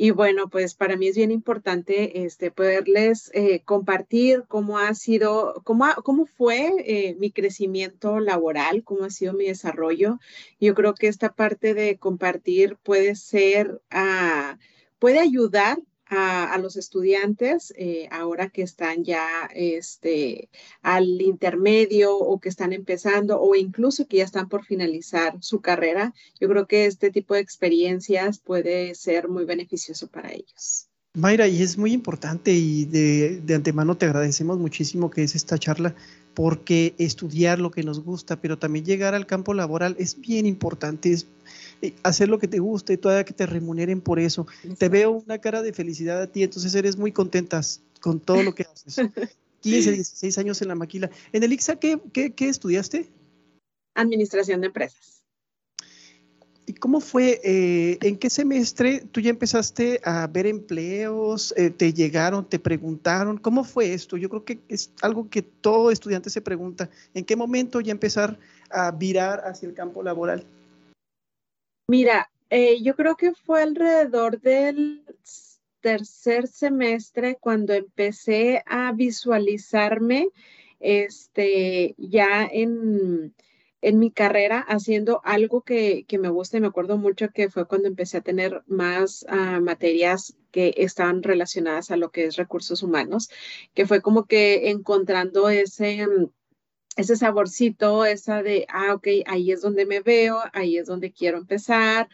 Y 0.00 0.12
bueno, 0.12 0.48
pues 0.48 0.76
para 0.76 0.96
mí 0.96 1.08
es 1.08 1.16
bien 1.16 1.32
importante 1.32 2.24
este, 2.24 2.52
poderles 2.52 3.32
eh, 3.34 3.62
compartir 3.64 4.44
cómo 4.46 4.78
ha 4.78 4.94
sido, 4.94 5.60
cómo, 5.64 5.86
cómo 6.04 6.24
fue 6.24 6.72
eh, 6.86 7.16
mi 7.18 7.32
crecimiento 7.32 8.20
laboral, 8.20 8.84
cómo 8.84 9.06
ha 9.06 9.10
sido 9.10 9.32
mi 9.32 9.46
desarrollo. 9.46 10.20
Yo 10.60 10.76
creo 10.76 10.94
que 10.94 11.08
esta 11.08 11.34
parte 11.34 11.74
de 11.74 11.98
compartir 11.98 12.76
puede 12.76 13.16
ser, 13.16 13.80
uh, 13.92 14.56
puede 15.00 15.18
ayudar 15.18 15.78
a, 16.08 16.56
los 16.58 16.76
estudiantes 16.76 17.72
eh, 17.76 18.08
ahora 18.10 18.48
que 18.48 18.62
están 18.62 19.04
ya 19.04 19.48
este, 19.54 20.48
al 20.82 21.20
intermedio 21.20 22.16
o 22.16 22.40
que 22.40 22.48
están 22.48 22.72
empezando 22.72 23.40
o 23.40 23.54
incluso 23.54 24.06
que 24.06 24.18
ya 24.18 24.24
están 24.24 24.48
por 24.48 24.64
finalizar 24.64 25.36
su 25.40 25.60
carrera. 25.60 26.14
Yo 26.40 26.48
creo 26.48 26.66
que 26.66 26.86
este 26.86 27.10
tipo 27.10 27.34
de 27.34 27.40
experiencias 27.40 28.38
puede 28.38 28.94
ser 28.94 29.28
muy 29.28 29.44
beneficioso 29.44 30.08
para 30.08 30.32
ellos. 30.32 30.88
Mayra, 31.14 31.48
y 31.48 31.62
es 31.62 31.76
muy 31.78 31.92
importante 31.92 32.52
y 32.52 32.84
de, 32.84 33.40
de, 33.40 33.54
antemano 33.54 33.96
te 33.96 34.06
agradecemos 34.06 34.58
muchísimo 34.58 35.10
que 35.10 35.24
es 35.24 35.34
esta 35.34 35.58
charla, 35.58 35.94
porque 36.34 36.94
estudiar 36.98 37.58
lo 37.58 37.72
que 37.72 37.82
nos 37.82 38.04
gusta, 38.04 38.40
pero 38.40 38.58
también 38.58 38.84
llegar 38.84 39.14
al 39.14 39.26
campo 39.26 39.54
laboral 39.54 39.96
es 39.98 40.20
bien 40.20 40.46
importante, 40.46 41.16
hacer 42.02 42.28
lo 42.28 42.38
que 42.38 42.48
te 42.48 42.58
guste 42.58 42.94
y 42.94 42.96
todavía 42.96 43.24
que 43.24 43.34
te 43.34 43.46
remuneren 43.46 44.00
por 44.00 44.18
eso. 44.18 44.46
Te 44.78 44.88
veo 44.88 45.10
una 45.12 45.38
cara 45.38 45.62
de 45.62 45.72
felicidad 45.72 46.20
a 46.20 46.26
ti, 46.26 46.42
entonces 46.42 46.74
eres 46.74 46.96
muy 46.96 47.12
contenta 47.12 47.60
con 48.00 48.20
todo 48.20 48.42
lo 48.42 48.54
que 48.54 48.64
haces. 48.64 48.96
15, 49.60 49.92
16 49.92 50.38
años 50.38 50.62
en 50.62 50.68
la 50.68 50.74
maquila. 50.74 51.10
¿En 51.32 51.42
el 51.42 51.52
IXA 51.52 51.76
qué, 51.76 52.00
qué, 52.12 52.48
estudiaste? 52.48 53.08
Administración 53.94 54.60
de 54.60 54.68
empresas. 54.68 55.24
¿Y 56.66 56.74
cómo 56.74 57.00
fue? 57.00 57.40
Eh, 57.42 57.98
¿En 58.02 58.18
qué 58.18 58.28
semestre 58.28 59.02
tú 59.10 59.20
ya 59.20 59.30
empezaste 59.30 60.00
a 60.04 60.26
ver 60.26 60.46
empleos? 60.46 61.54
Eh, 61.56 61.70
¿Te 61.70 61.92
llegaron? 61.92 62.48
¿Te 62.48 62.58
preguntaron? 62.58 63.38
¿Cómo 63.38 63.64
fue 63.64 63.94
esto? 63.94 64.16
Yo 64.16 64.28
creo 64.28 64.44
que 64.44 64.60
es 64.68 64.92
algo 65.00 65.28
que 65.30 65.42
todo 65.42 65.90
estudiante 65.90 66.28
se 66.28 66.42
pregunta. 66.42 66.90
¿En 67.14 67.24
qué 67.24 67.36
momento 67.36 67.80
ya 67.80 67.90
empezar 67.90 68.38
a 68.70 68.90
virar 68.90 69.40
hacia 69.46 69.66
el 69.66 69.74
campo 69.74 70.02
laboral? 70.02 70.44
Mira, 71.90 72.30
eh, 72.50 72.82
yo 72.82 72.94
creo 72.96 73.16
que 73.16 73.32
fue 73.32 73.62
alrededor 73.62 74.42
del 74.42 75.06
tercer 75.80 76.46
semestre 76.46 77.38
cuando 77.40 77.72
empecé 77.72 78.62
a 78.66 78.92
visualizarme 78.92 80.28
este, 80.80 81.94
ya 81.96 82.44
en, 82.44 83.34
mi 83.80 84.10
carrera 84.10 84.60
haciendo 84.68 85.22
algo 85.24 85.62
que, 85.62 86.04
me 86.20 86.28
gusta 86.28 86.58
y 86.58 86.60
me 86.60 86.66
acuerdo 86.66 86.98
mucho 86.98 87.30
que 87.30 87.48
fue 87.48 87.66
cuando 87.66 87.88
empecé 87.88 88.18
a 88.18 88.22
tener 88.22 88.62
más 88.66 89.24
ah, 89.26 89.58
materias 89.60 90.36
que 90.50 90.74
estaban 90.76 91.22
relacionadas 91.22 91.90
a 91.90 91.96
lo 91.96 92.10
que 92.10 92.26
es 92.26 92.36
recursos 92.36 92.82
humanos, 92.82 93.30
que 93.72 93.86
fue 93.86 94.02
como 94.02 94.26
que 94.26 94.68
encontrando 94.68 95.48
ese 95.48 96.06
ese 96.98 97.16
saborcito, 97.16 98.04
esa 98.04 98.42
de, 98.42 98.66
ah, 98.68 98.94
ok, 98.94 99.06
ahí 99.26 99.52
es 99.52 99.62
donde 99.62 99.86
me 99.86 100.00
veo, 100.00 100.40
ahí 100.52 100.78
es 100.78 100.86
donde 100.86 101.12
quiero 101.12 101.38
empezar. 101.38 102.08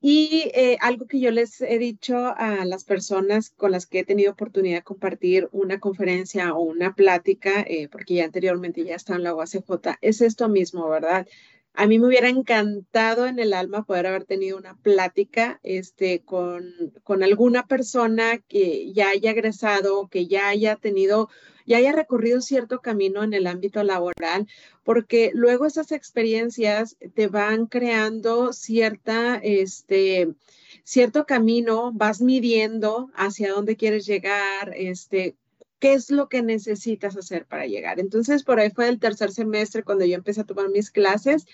Y 0.00 0.50
eh, 0.54 0.78
algo 0.80 1.06
que 1.06 1.20
yo 1.20 1.30
les 1.30 1.60
he 1.60 1.78
dicho 1.78 2.16
a 2.16 2.64
las 2.64 2.84
personas 2.84 3.50
con 3.50 3.72
las 3.72 3.86
que 3.86 3.98
he 3.98 4.04
tenido 4.04 4.32
oportunidad 4.32 4.78
de 4.78 4.84
compartir 4.84 5.50
una 5.52 5.80
conferencia 5.80 6.54
o 6.54 6.62
una 6.62 6.94
plática, 6.94 7.60
eh, 7.60 7.88
porque 7.92 8.14
ya 8.14 8.24
anteriormente 8.24 8.82
ya 8.82 8.94
estaba 8.96 9.18
en 9.18 9.24
la 9.24 9.34
UACJ, 9.34 9.98
es 10.00 10.22
esto 10.22 10.48
mismo, 10.48 10.88
¿verdad? 10.88 11.28
A 11.74 11.86
mí 11.86 11.98
me 11.98 12.06
hubiera 12.06 12.30
encantado 12.30 13.26
en 13.26 13.38
el 13.38 13.52
alma 13.52 13.84
poder 13.84 14.06
haber 14.06 14.24
tenido 14.24 14.56
una 14.56 14.76
plática 14.78 15.60
este, 15.62 16.22
con, 16.22 16.72
con 17.04 17.22
alguna 17.22 17.66
persona 17.66 18.38
que 18.38 18.92
ya 18.94 19.10
haya 19.10 19.32
egresado, 19.32 20.08
que 20.08 20.26
ya 20.26 20.48
haya 20.48 20.76
tenido 20.76 21.28
ya 21.70 21.76
haya 21.76 21.92
recorrido 21.92 22.40
cierto 22.40 22.80
camino 22.80 23.22
en 23.22 23.32
el 23.32 23.46
ámbito 23.46 23.84
laboral, 23.84 24.48
porque 24.82 25.30
luego 25.34 25.66
esas 25.66 25.92
experiencias 25.92 26.96
te 27.14 27.28
van 27.28 27.66
creando 27.66 28.52
cierta, 28.52 29.36
este, 29.36 30.34
cierto 30.82 31.26
camino, 31.26 31.92
vas 31.94 32.22
midiendo 32.22 33.12
hacia 33.14 33.52
dónde 33.52 33.76
quieres 33.76 34.04
llegar, 34.04 34.72
este, 34.74 35.36
qué 35.78 35.92
es 35.92 36.10
lo 36.10 36.28
que 36.28 36.42
necesitas 36.42 37.16
hacer 37.16 37.46
para 37.46 37.66
llegar. 37.66 38.00
Entonces, 38.00 38.42
por 38.42 38.58
ahí 38.58 38.70
fue 38.70 38.88
el 38.88 38.98
tercer 38.98 39.30
semestre 39.30 39.84
cuando 39.84 40.04
yo 40.04 40.16
empecé 40.16 40.40
a 40.40 40.46
tomar 40.46 40.70
mis 40.70 40.90
clases 40.90 41.46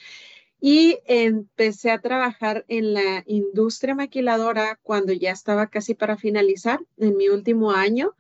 y 0.63 0.97
empecé 1.05 1.91
a 1.91 2.01
trabajar 2.01 2.65
en 2.69 2.95
la 2.95 3.23
industria 3.27 3.95
maquiladora 3.95 4.81
cuando 4.83 5.13
ya 5.13 5.31
estaba 5.31 5.67
casi 5.67 5.93
para 5.93 6.17
finalizar 6.17 6.81
en 6.97 7.19
mi 7.19 7.29
último 7.29 7.73
año. 7.73 8.15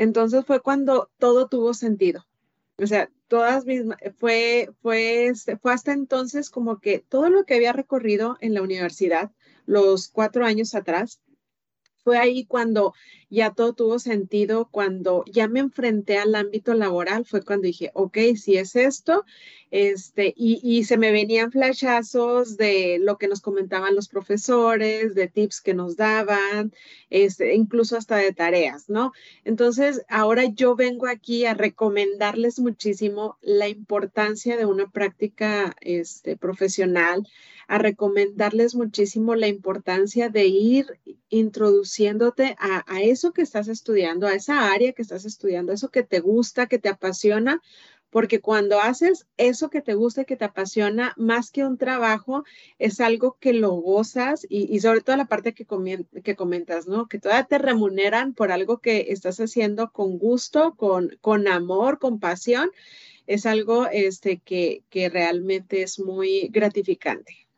Entonces 0.00 0.46
fue 0.46 0.60
cuando 0.62 1.10
todo 1.18 1.46
tuvo 1.46 1.74
sentido. 1.74 2.26
O 2.78 2.86
sea, 2.86 3.10
todas 3.28 3.66
mis, 3.66 3.82
fue, 4.16 4.70
fue, 4.80 5.26
este, 5.26 5.58
fue 5.58 5.74
hasta 5.74 5.92
entonces 5.92 6.48
como 6.48 6.80
que 6.80 7.04
todo 7.06 7.28
lo 7.28 7.44
que 7.44 7.56
había 7.56 7.74
recorrido 7.74 8.38
en 8.40 8.54
la 8.54 8.62
universidad, 8.62 9.30
los 9.66 10.08
cuatro 10.08 10.46
años 10.46 10.74
atrás, 10.74 11.20
fue 12.02 12.16
ahí 12.16 12.46
cuando 12.46 12.94
ya 13.30 13.52
todo 13.52 13.72
tuvo 13.72 13.98
sentido, 13.98 14.68
cuando 14.70 15.24
ya 15.26 15.48
me 15.48 15.60
enfrenté 15.60 16.18
al 16.18 16.34
ámbito 16.34 16.74
laboral, 16.74 17.24
fue 17.24 17.42
cuando 17.42 17.66
dije, 17.66 17.90
ok, 17.94 18.18
si 18.36 18.56
es 18.56 18.76
esto, 18.76 19.24
este, 19.70 20.34
y, 20.36 20.82
se 20.84 20.98
me 20.98 21.12
venían 21.12 21.52
flashazos 21.52 22.56
de 22.56 22.98
lo 23.00 23.18
que 23.18 23.28
nos 23.28 23.40
comentaban 23.40 23.94
los 23.94 24.08
profesores, 24.08 25.14
de 25.14 25.28
tips 25.28 25.60
que 25.60 25.74
nos 25.74 25.96
daban, 25.96 26.72
este, 27.08 27.54
incluso 27.54 27.96
hasta 27.96 28.16
de 28.16 28.32
tareas, 28.32 28.88
¿no? 28.88 29.12
Entonces, 29.44 30.02
ahora 30.08 30.44
yo 30.46 30.74
vengo 30.74 31.06
aquí 31.06 31.44
a 31.44 31.54
recomendarles 31.54 32.58
muchísimo 32.58 33.38
la 33.42 33.68
importancia 33.68 34.56
de 34.56 34.66
una 34.66 34.90
práctica 34.90 35.76
este, 35.80 36.36
profesional, 36.36 37.28
a 37.68 37.78
recomendarles 37.78 38.74
muchísimo 38.74 39.36
la 39.36 39.46
importancia 39.46 40.28
de 40.28 40.46
ir 40.46 40.86
introduciéndote 41.28 42.56
a, 42.58 42.82
a 42.92 43.02
que 43.32 43.42
estás 43.42 43.68
estudiando, 43.68 44.26
a 44.26 44.34
esa 44.34 44.72
área 44.72 44.92
que 44.92 45.02
estás 45.02 45.24
estudiando, 45.24 45.72
eso 45.72 45.90
que 45.90 46.02
te 46.02 46.20
gusta, 46.20 46.66
que 46.66 46.78
te 46.78 46.88
apasiona, 46.88 47.60
porque 48.10 48.40
cuando 48.40 48.80
haces 48.80 49.26
eso 49.36 49.70
que 49.70 49.82
te 49.82 49.94
gusta 49.94 50.22
y 50.22 50.24
que 50.24 50.36
te 50.36 50.44
apasiona, 50.44 51.14
más 51.16 51.50
que 51.50 51.64
un 51.64 51.78
trabajo, 51.78 52.44
es 52.78 53.00
algo 53.00 53.36
que 53.38 53.52
lo 53.52 53.70
gozas 53.72 54.46
y, 54.48 54.80
sobre 54.80 55.00
todo 55.00 55.16
la 55.16 55.26
parte 55.26 55.54
que, 55.54 55.66
que 56.24 56.36
comentas, 56.36 56.88
¿no? 56.88 57.06
Que 57.06 57.20
todavía 57.20 57.44
te 57.44 57.58
remuneran 57.58 58.34
por 58.34 58.50
algo 58.50 58.78
que 58.78 59.06
estás 59.10 59.38
haciendo 59.38 59.92
con 59.92 60.18
gusto, 60.18 60.74
con, 60.74 61.16
con 61.20 61.46
amor, 61.46 61.98
con 61.98 62.18
pasión, 62.18 62.70
es 63.26 63.46
algo 63.46 63.86
este, 63.86 64.38
que, 64.38 64.82
que 64.90 65.08
realmente 65.08 65.82
es 65.82 66.00
muy 66.00 66.48
gratificante. 66.48 67.49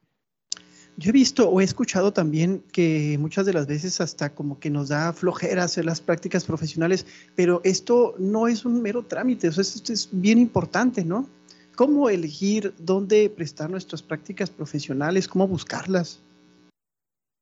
Yo 0.98 1.08
he 1.08 1.12
visto 1.12 1.48
o 1.48 1.60
he 1.60 1.64
escuchado 1.64 2.12
también 2.12 2.62
que 2.70 3.16
muchas 3.18 3.46
de 3.46 3.54
las 3.54 3.66
veces 3.66 4.00
hasta 4.00 4.34
como 4.34 4.60
que 4.60 4.68
nos 4.68 4.88
da 4.88 5.12
flojera 5.12 5.64
hacer 5.64 5.86
las 5.86 6.00
prácticas 6.02 6.44
profesionales, 6.44 7.06
pero 7.34 7.62
esto 7.64 8.14
no 8.18 8.46
es 8.46 8.66
un 8.66 8.82
mero 8.82 9.04
trámite, 9.04 9.48
o 9.48 9.52
sea, 9.52 9.62
esto 9.62 9.92
es 9.92 10.08
bien 10.12 10.38
importante, 10.38 11.04
¿no? 11.04 11.26
¿Cómo 11.76 12.10
elegir 12.10 12.74
dónde 12.78 13.30
prestar 13.30 13.70
nuestras 13.70 14.02
prácticas 14.02 14.50
profesionales? 14.50 15.26
¿Cómo 15.26 15.48
buscarlas? 15.48 16.20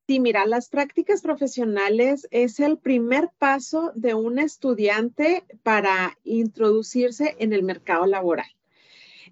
Sí, 0.07 0.21
mira, 0.21 0.47
las 0.47 0.69
prácticas 0.69 1.21
profesionales 1.21 2.29
es 2.31 2.61
el 2.61 2.79
primer 2.79 3.31
paso 3.39 3.93
de 3.95 4.15
un 4.15 4.39
estudiante 4.39 5.45
para 5.63 6.17
introducirse 6.25 7.37
en 7.39 7.53
el 7.53 7.63
mercado 7.65 8.07
laboral. 8.07 8.49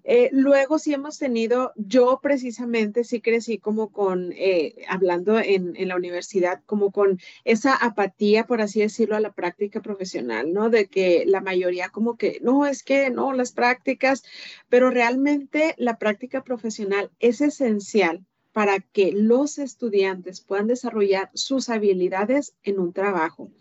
Eh, 0.03 0.29
luego 0.31 0.79
sí 0.79 0.93
hemos 0.93 1.17
tenido, 1.17 1.73
yo 1.75 2.19
precisamente 2.21 3.03
sí 3.03 3.21
crecí 3.21 3.57
como 3.57 3.91
con, 3.91 4.33
eh, 4.33 4.75
hablando 4.87 5.39
en, 5.39 5.75
en, 5.75 5.87
la 5.87 5.95
universidad, 5.95 6.61
como 6.65 6.91
con 6.91 7.19
esa 7.43 7.75
apatía, 7.75 8.45
por 8.47 8.61
así 8.61 8.81
decirlo, 8.81 9.15
a 9.15 9.19
la 9.19 9.33
práctica 9.33 9.81
profesional, 9.81 10.53
¿no? 10.53 10.69
De 10.69 10.87
que 10.87 11.23
la 11.25 11.41
mayoría 11.41 11.89
como 11.89 12.17
que, 12.17 12.39
no, 12.41 12.65
es 12.65 12.83
que 12.83 13.09
no, 13.09 13.33
las 13.33 13.51
prácticas, 13.51 14.23
pero 14.69 14.89
realmente 14.89 15.75
la 15.77 15.97
práctica 15.97 16.43
profesional 16.43 17.11
es 17.19 17.41
esencial 17.41 18.25
para 18.51 18.79
que 18.79 19.11
los 19.11 19.57
estudiantes 19.59 20.41
puedan 20.41 20.67
desarrollar 20.67 21.29
sus 21.33 21.69
habilidades 21.69 22.55
en 22.63 22.79
un 22.79 22.93
trabajo 22.93 23.51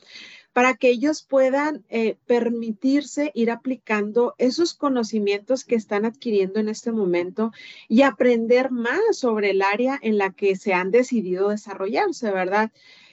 para 0.58 0.74
que 0.74 0.88
ellos 0.88 1.22
puedan 1.22 1.84
eh, 1.88 2.16
permitirse 2.26 3.30
ir 3.32 3.52
aplicando 3.52 4.34
esos 4.38 4.74
conocimientos 4.74 5.64
que 5.64 5.76
están 5.76 6.04
adquiriendo 6.04 6.58
en 6.58 6.68
este 6.68 6.90
momento 6.90 7.52
y 7.86 8.02
aprender 8.02 8.72
más 8.72 8.98
sobre 9.12 9.50
el 9.50 9.62
área 9.62 10.00
en 10.02 10.18
la 10.18 10.32
que 10.32 10.56
se 10.56 10.74
han 10.74 10.90
decidido 10.90 11.50
desarrollarse, 11.50 12.32
¿verdad? 12.32 12.72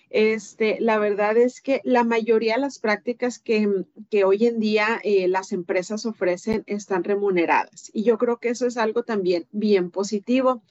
Este, 0.10 0.78
la 0.80 0.98
verdad 0.98 1.38
es 1.38 1.62
que 1.62 1.82
la 1.84 2.04
mayoría 2.04 2.56
de 2.56 2.62
las 2.62 2.80
prácticas 2.80 3.38
que, 3.38 3.86
hoy 4.26 4.48
en 4.48 4.60
día 4.60 5.00
eh, 5.04 5.28
las 5.28 5.52
empresas 5.52 6.08
ofrecen 6.08 6.64
están 6.66 7.04
remuneradas 7.04 7.92
y 7.94 8.02
yo 8.02 8.18
creo 8.18 8.38
que 8.38 8.50
eso 8.50 8.66
es 8.66 8.76
algo 8.76 9.04
también 9.04 9.46
bien 9.52 9.92
positivo. 9.92 10.64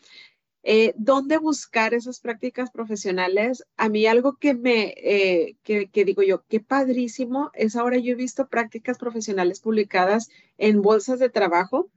Eh, 0.66 0.94
¿Dónde 0.96 1.36
buscar 1.36 1.92
esas 1.92 2.20
prácticas 2.20 2.70
profesionales? 2.70 3.64
A 3.76 3.90
mí 3.90 4.06
algo 4.06 4.36
que 4.38 4.54
me, 4.54 4.94
eh, 4.96 5.56
que, 5.62 6.04
digo 6.06 6.22
yo, 6.22 6.42
qué 6.48 6.58
padrísimo, 6.60 7.50
es 7.52 7.76
ahora 7.76 7.98
yo 7.98 8.12
he 8.12 8.14
visto 8.16 8.48
prácticas 8.48 8.96
profesionales 8.96 9.60
publicadas 9.60 10.30
en 10.56 10.80
bolsas 10.80 11.18
de 11.18 11.28
trabajo 11.28 11.90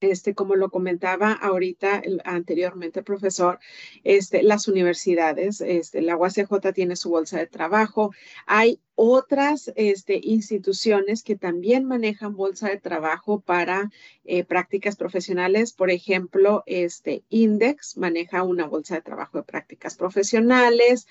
este, 0.00 0.34
como 0.34 0.56
lo 0.56 0.70
comentaba 0.70 1.32
ahorita 1.32 2.02
anteriormente 2.24 3.02
profesor, 3.02 3.58
este, 4.02 4.42
las 4.42 4.66
universidades, 4.66 5.60
este, 5.60 6.00
la 6.00 6.16
UACJ 6.16 6.72
tiene 6.72 6.96
su 6.96 7.10
bolsa 7.10 7.38
de 7.38 7.46
trabajo, 7.46 8.10
hay 8.46 8.80
otras 9.02 9.72
este, 9.76 10.20
instituciones 10.22 11.22
que 11.22 11.34
también 11.34 11.86
manejan 11.86 12.36
bolsa 12.36 12.68
de 12.68 12.76
trabajo 12.76 13.40
para 13.40 13.90
eh, 14.26 14.44
prácticas 14.44 14.96
profesionales. 14.96 15.72
Por 15.72 15.90
ejemplo, 15.90 16.62
este 16.66 17.24
Index 17.30 17.96
maneja 17.96 18.42
una 18.42 18.66
bolsa 18.66 18.96
de 18.96 19.00
trabajo 19.00 19.38
de 19.38 19.44
prácticas 19.44 19.96
profesionales. 19.96 21.06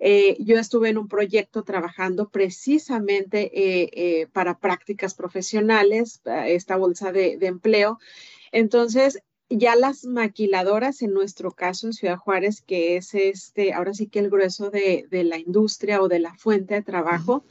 Eh, 0.00 0.36
yo 0.38 0.58
estuve 0.58 0.90
en 0.90 0.98
un 0.98 1.08
proyecto 1.08 1.62
trabajando 1.62 2.28
precisamente 2.28 3.50
eh, 3.54 4.26
para 4.34 4.58
prácticas 4.58 5.14
profesionales, 5.14 6.20
esta 6.44 6.76
bolsa 6.76 7.10
de, 7.10 7.38
de 7.38 7.46
empleo. 7.46 7.98
Entonces, 8.52 9.22
ya 9.50 9.74
las 9.74 10.04
maquiladoras, 10.04 11.02
en 11.02 11.12
nuestro 11.12 11.50
caso 11.50 11.88
en 11.88 11.92
Ciudad 11.92 12.16
Juárez, 12.16 12.62
que 12.62 12.96
es 12.96 13.14
este, 13.14 13.72
ahora 13.72 13.92
sí 13.92 14.06
que 14.06 14.20
el 14.20 14.30
grueso 14.30 14.70
de, 14.70 15.06
la 15.10 15.38
industria 15.38 16.00
o 16.00 16.08
de 16.08 16.20
la 16.20 16.34
fuente 16.34 16.74
de 16.74 16.82
trabajo, 16.82 17.44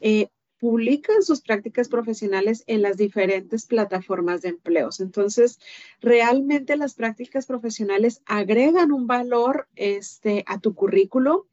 eh, 0.00 0.28
publican 0.58 1.22
sus 1.22 1.42
prácticas 1.42 1.88
profesionales 1.88 2.64
en 2.66 2.82
las 2.82 2.96
diferentes 2.96 3.66
plataformas 3.66 4.42
de 4.42 4.48
empleos. 4.48 4.98
Entonces, 5.00 5.60
realmente 6.00 6.76
las 6.76 6.94
prácticas 6.94 7.46
profesionales 7.46 8.22
agregan 8.26 8.90
un 8.90 9.06
valor 9.06 9.68
este, 9.76 10.42
a 10.46 10.58
tu 10.58 10.74
currículo. 10.74 11.46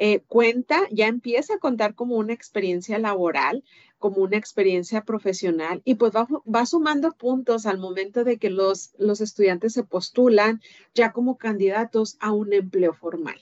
Eh, 0.00 0.20
cuenta, 0.28 0.82
ya 0.92 1.08
empieza 1.08 1.54
a 1.54 1.58
contar 1.58 1.96
como 1.96 2.18
una 2.18 2.32
experiencia 2.32 3.00
laboral, 3.00 3.64
como 3.98 4.18
una 4.18 4.36
experiencia 4.36 5.02
profesional 5.02 5.82
y 5.84 5.96
pues 5.96 6.12
va, 6.12 6.66
sumando 6.66 7.10
puntos 7.10 7.66
al 7.66 7.78
momento 7.78 8.22
de 8.22 8.38
que 8.38 8.48
los, 8.48 8.92
los 8.96 9.20
estudiantes 9.20 9.72
se 9.72 9.82
postulan 9.82 10.62
ya 10.94 11.10
como 11.12 11.36
candidatos 11.36 12.16
a 12.20 12.30
un 12.30 12.52
empleo 12.52 12.94
formal. 12.94 13.40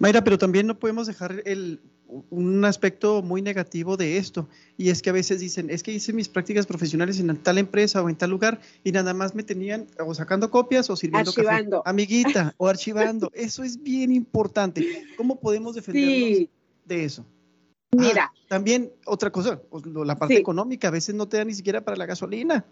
Mayra, 0.00 0.24
pero 0.24 0.38
también 0.38 0.66
no 0.66 0.80
podemos 0.80 1.06
dejar 1.06 1.40
el, 1.44 1.80
un 2.30 2.64
aspecto 2.64 3.22
muy 3.22 3.42
negativo 3.42 3.96
de 3.96 4.16
esto, 4.18 4.48
y 4.76 4.90
es 4.90 5.02
que 5.02 5.10
a 5.10 5.12
veces 5.12 5.40
dicen, 5.40 5.70
es 5.70 5.82
que 5.82 5.92
hice 5.92 6.12
mis 6.12 6.28
prácticas 6.28 6.66
profesionales 6.66 7.18
en 7.18 7.36
tal 7.38 7.58
empresa 7.58 8.02
o 8.02 8.08
en 8.08 8.16
tal 8.16 8.30
lugar, 8.30 8.60
y 8.84 8.92
nada 8.92 9.14
más 9.14 9.34
me 9.34 9.42
tenían 9.42 9.86
o 9.98 10.14
sacando 10.14 10.50
copias 10.50 10.90
o 10.90 10.96
sirviendo 10.96 11.30
archivando. 11.30 11.82
amiguita, 11.86 12.54
o 12.58 12.68
archivando. 12.68 13.30
Eso 13.34 13.62
es 13.62 13.82
bien 13.82 14.12
importante. 14.12 15.06
¿Cómo 15.16 15.40
podemos 15.40 15.74
defendernos 15.74 16.48
de 16.84 17.04
eso? 17.04 17.24
Mira. 17.92 18.30
Ah, 18.32 18.38
también 18.48 18.92
otra 19.06 19.30
cosa, 19.30 19.60
la 19.84 20.18
parte 20.18 20.36
económica, 20.36 20.88
a 20.88 20.90
veces 20.90 21.14
no 21.14 21.28
te 21.28 21.36
da 21.38 21.44
ni 21.44 21.54
siquiera 21.54 21.84
para 21.84 21.96
la 21.96 22.06
gasolina. 22.06 22.64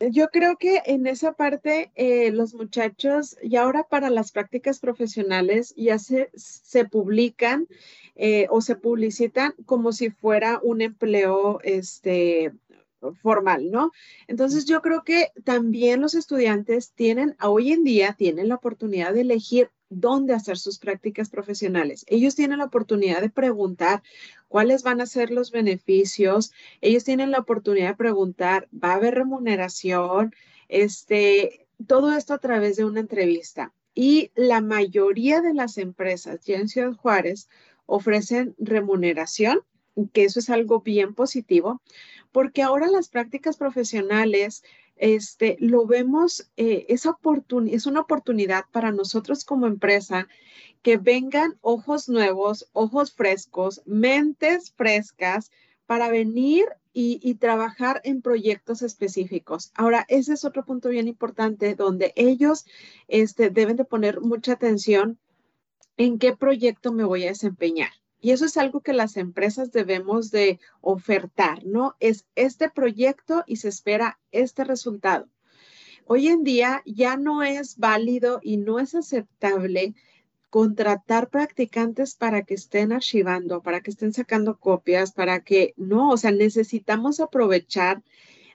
Yo 0.00 0.28
creo 0.28 0.56
que 0.56 0.80
en 0.86 1.08
esa 1.08 1.32
parte 1.32 1.90
eh, 1.96 2.30
los 2.30 2.54
muchachos, 2.54 3.36
y 3.42 3.56
ahora 3.56 3.82
para 3.82 4.10
las 4.10 4.30
prácticas 4.30 4.78
profesionales, 4.78 5.74
ya 5.76 5.98
se, 5.98 6.30
publican 6.84 7.66
eh, 8.14 8.46
o 8.50 8.60
se 8.60 8.76
publicitan 8.76 9.54
como 9.66 9.90
si 9.92 10.10
fuera 10.10 10.60
un 10.62 10.82
empleo 10.82 11.58
este, 11.64 12.52
formal, 13.22 13.70
¿no? 13.72 13.90
Entonces 14.28 14.66
yo 14.66 14.82
creo 14.82 15.02
que 15.02 15.32
también 15.44 16.00
los 16.00 16.14
estudiantes 16.14 16.92
tienen, 16.92 17.36
hoy 17.42 17.72
en 17.72 17.82
día, 17.82 18.12
tienen 18.12 18.48
la 18.48 18.56
oportunidad 18.56 19.12
de 19.14 19.22
elegir 19.22 19.70
dónde 19.90 20.34
hacer 20.34 20.58
sus 20.58 20.78
prácticas 20.78 21.30
profesionales. 21.30 22.04
Ellos 22.08 22.34
tienen 22.34 22.58
la 22.58 22.66
oportunidad 22.66 23.20
de 23.20 23.30
preguntar 23.30 24.02
cuáles 24.48 24.82
van 24.82 25.00
a 25.00 25.06
ser 25.06 25.30
los 25.30 25.50
beneficios. 25.50 26.52
Ellos 26.80 27.04
tienen 27.04 27.30
la 27.30 27.38
oportunidad 27.38 27.90
de 27.90 27.96
preguntar, 27.96 28.68
¿va 28.72 28.92
a 28.92 28.96
haber 28.96 29.14
remuneración? 29.14 30.34
Este, 30.68 31.66
todo 31.86 32.16
esto 32.16 32.34
a 32.34 32.38
través 32.38 32.76
de 32.76 32.84
una 32.84 33.00
entrevista. 33.00 33.72
Y 33.94 34.30
la 34.34 34.60
mayoría 34.60 35.40
de 35.40 35.54
las 35.54 35.78
empresas 35.78 36.40
ya 36.44 36.58
Juárez 36.94 37.48
ofrecen 37.86 38.54
remuneración, 38.58 39.62
que 40.12 40.24
eso 40.24 40.38
es 40.38 40.50
algo 40.50 40.82
bien 40.82 41.14
positivo, 41.14 41.82
porque 42.30 42.62
ahora 42.62 42.86
las 42.86 43.08
prácticas 43.08 43.56
profesionales 43.56 44.62
este, 44.98 45.56
lo 45.60 45.86
vemos, 45.86 46.50
eh, 46.56 46.86
es 46.88 47.06
una 47.86 48.00
oportunidad 48.00 48.64
para 48.72 48.92
nosotros 48.92 49.44
como 49.44 49.66
empresa 49.66 50.28
que 50.82 50.96
vengan 50.96 51.58
ojos 51.60 52.08
nuevos, 52.08 52.68
ojos 52.72 53.12
frescos, 53.12 53.82
mentes 53.86 54.72
frescas 54.76 55.50
para 55.86 56.08
venir 56.10 56.66
y, 56.92 57.34
trabajar 57.34 58.00
en 58.02 58.22
proyectos 58.22 58.82
específicos. 58.82 59.70
Ahora, 59.76 60.04
ese 60.08 60.32
es 60.32 60.44
otro 60.44 60.64
punto 60.64 60.88
bien 60.88 61.06
importante 61.06 61.76
donde 61.76 62.12
ellos 62.16 62.66
este, 63.06 63.50
deben 63.50 63.76
de 63.76 63.84
poner 63.84 64.20
mucha 64.20 64.54
atención 64.54 65.16
en 65.96 66.18
qué 66.18 66.36
proyecto 66.36 66.92
me 66.92 67.04
voy 67.04 67.24
a 67.24 67.28
desempeñar. 67.28 67.90
Y 68.20 68.32
eso 68.32 68.46
es 68.46 68.56
algo 68.56 68.80
que 68.80 68.92
las 68.92 69.16
empresas 69.16 69.70
debemos 69.72 70.30
de 70.30 70.58
ofertar, 70.80 71.64
¿no? 71.64 71.96
Es 72.00 72.26
este 72.34 72.68
proyecto 72.68 73.44
y 73.46 73.56
se 73.56 73.68
espera 73.68 74.18
este 74.32 74.64
resultado. 74.64 75.28
Hoy 76.04 76.28
en 76.28 76.42
día 76.42 76.82
ya 76.86 77.16
no 77.16 77.42
es 77.42 77.76
válido 77.76 78.40
y 78.42 78.56
no 78.56 78.78
es 78.78 78.94
aceptable 78.94 79.94
contratar 80.50 81.28
practicantes 81.28 82.14
para 82.14 82.42
que 82.42 82.54
estén 82.54 82.92
archivando, 82.92 83.62
para 83.62 83.82
que 83.82 83.90
estén 83.90 84.12
sacando 84.12 84.58
copias, 84.58 85.12
para 85.12 85.40
que 85.40 85.74
no, 85.76 86.10
o 86.10 86.16
sea, 86.16 86.30
necesitamos 86.30 87.20
aprovechar 87.20 88.02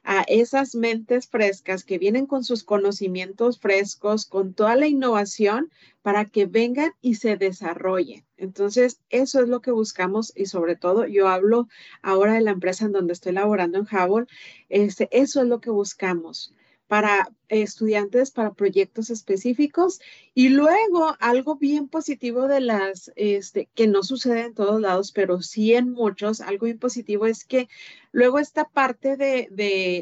a 0.03 0.23
esas 0.27 0.75
mentes 0.75 1.27
frescas 1.27 1.83
que 1.83 1.97
vienen 1.97 2.25
con 2.25 2.43
sus 2.43 2.63
conocimientos 2.63 3.59
frescos, 3.59 4.25
con 4.25 4.53
toda 4.53 4.75
la 4.75 4.87
innovación, 4.87 5.71
para 6.01 6.25
que 6.25 6.45
vengan 6.45 6.91
y 7.01 7.15
se 7.15 7.37
desarrollen. 7.37 8.25
Entonces, 8.37 8.99
eso 9.09 9.41
es 9.41 9.47
lo 9.47 9.61
que 9.61 9.71
buscamos 9.71 10.33
y 10.35 10.47
sobre 10.47 10.75
todo 10.75 11.05
yo 11.07 11.29
hablo 11.29 11.67
ahora 12.01 12.33
de 12.33 12.41
la 12.41 12.51
empresa 12.51 12.85
en 12.85 12.91
donde 12.91 13.13
estoy 13.13 13.31
laborando 13.31 13.77
en 13.77 13.85
Hubble, 13.85 14.27
este, 14.69 15.07
eso 15.11 15.41
es 15.41 15.47
lo 15.47 15.61
que 15.61 15.69
buscamos 15.69 16.53
para 16.93 17.27
estudiantes, 17.49 18.29
para 18.29 18.53
proyectos 18.53 19.09
específicos. 19.09 19.99
Y 20.35 20.49
luego, 20.49 21.15
algo 21.19 21.55
bien 21.55 21.87
positivo 21.87 22.47
de 22.47 22.59
las, 22.59 23.11
este, 23.15 23.67
que 23.73 23.87
no 23.87 24.03
sucede 24.03 24.41
en 24.41 24.53
todos 24.53 24.79
lados, 24.79 25.11
pero 25.11 25.41
sí 25.41 25.73
en 25.73 25.89
muchos, 25.89 26.39
algo 26.39 26.65
bien 26.65 26.77
positivo 26.77 27.25
es 27.25 27.45
que 27.45 27.67
luego 28.11 28.37
esta 28.37 28.65
parte 28.65 29.17
de, 29.17 29.47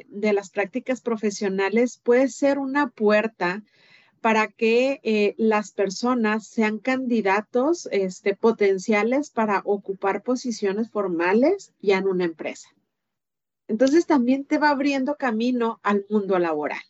de, 0.10 0.34
las 0.34 0.49
prácticas 0.49 0.99
profesionales 0.99 1.97
puede 1.97 2.27
ser 2.27 2.60
una 2.60 2.89
puerta 2.89 3.63
para 4.19 4.49
que 4.49 4.99
eh, 5.04 5.34
las 5.38 5.71
personas 5.71 6.45
sean 6.45 6.77
candidatos 6.77 7.88
este, 7.93 8.36
potenciales 8.36 9.30
para 9.30 9.62
ocupar 9.63 10.23
posiciones 10.23 10.91
formales 10.91 11.71
ya 11.82 11.99
en 11.99 12.10
una 12.10 12.25
empresa. 12.25 12.67
Entonces 13.71 14.05
también 14.05 14.43
te 14.43 14.57
va 14.57 14.69
abriendo 14.69 15.15
camino 15.15 15.79
al 15.81 16.05
mundo 16.10 16.38
laboral. 16.38 16.81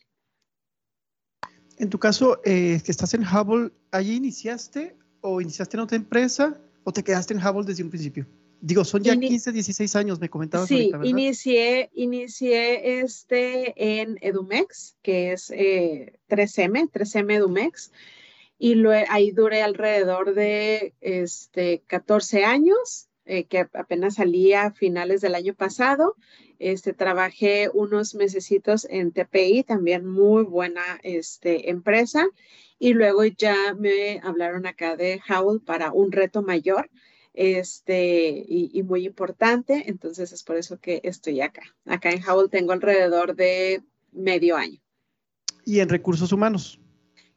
En 1.78 1.90
tu 1.90 2.00
caso, 2.00 2.40
eh, 2.44 2.80
que 2.84 2.90
estás 2.90 3.14
en 3.14 3.22
Hubble, 3.22 3.70
¿allí 3.92 4.16
iniciaste 4.16 4.96
o 5.20 5.40
iniciaste 5.40 5.76
en 5.76 5.82
otra 5.84 5.96
empresa 5.96 6.60
o 6.82 6.92
te 6.92 7.04
quedaste 7.04 7.34
en 7.34 7.40
Hubble 7.40 7.64
desde 7.64 7.84
un 7.84 7.90
principio? 7.90 8.26
Digo, 8.60 8.84
son 8.84 9.04
ya 9.04 9.16
15, 9.16 9.52
16 9.52 9.94
años, 9.94 10.20
me 10.20 10.28
comentabas. 10.28 10.66
Sí, 10.66 10.90
inicié, 11.04 11.90
inicié 11.94 13.00
este 13.00 14.00
en 14.00 14.18
Edumex, 14.20 14.96
que 15.02 15.32
es 15.32 15.50
3M, 15.50 15.56
eh, 15.56 16.88
3M 16.92 17.34
Edumex, 17.36 17.92
y 18.58 18.74
ahí 19.08 19.30
duré 19.30 19.62
alrededor 19.62 20.34
de 20.34 20.94
este, 21.00 21.82
14 21.86 22.44
años, 22.44 23.08
eh, 23.24 23.44
que 23.44 23.68
apenas 23.72 24.16
salí 24.16 24.52
a 24.52 24.72
finales 24.72 25.20
del 25.20 25.36
año 25.36 25.54
pasado. 25.54 26.16
Este, 26.62 26.92
trabajé 26.92 27.68
unos 27.74 28.14
mesecitos 28.14 28.86
en 28.88 29.10
TPI, 29.10 29.64
también 29.64 30.06
muy 30.06 30.44
buena 30.44 31.00
este, 31.02 31.70
empresa. 31.70 32.28
Y 32.78 32.94
luego 32.94 33.24
ya 33.24 33.74
me 33.76 34.20
hablaron 34.22 34.66
acá 34.66 34.96
de 34.96 35.20
Howl 35.28 35.60
para 35.60 35.92
un 35.92 36.12
reto 36.12 36.40
mayor 36.40 36.88
este, 37.34 38.44
y, 38.46 38.80
muy 38.84 39.06
importante. 39.06 39.84
Entonces 39.88 40.30
es 40.30 40.44
por 40.44 40.56
eso 40.56 40.78
que 40.78 41.00
estoy 41.02 41.40
acá. 41.40 41.62
Acá 41.84 42.10
en 42.10 42.22
Howl 42.28 42.48
tengo 42.48 42.70
alrededor 42.70 43.34
de 43.34 43.82
medio 44.12 44.56
año. 44.56 44.80
¿Y 45.64 45.80
en 45.80 45.88
recursos 45.88 46.32
humanos? 46.32 46.78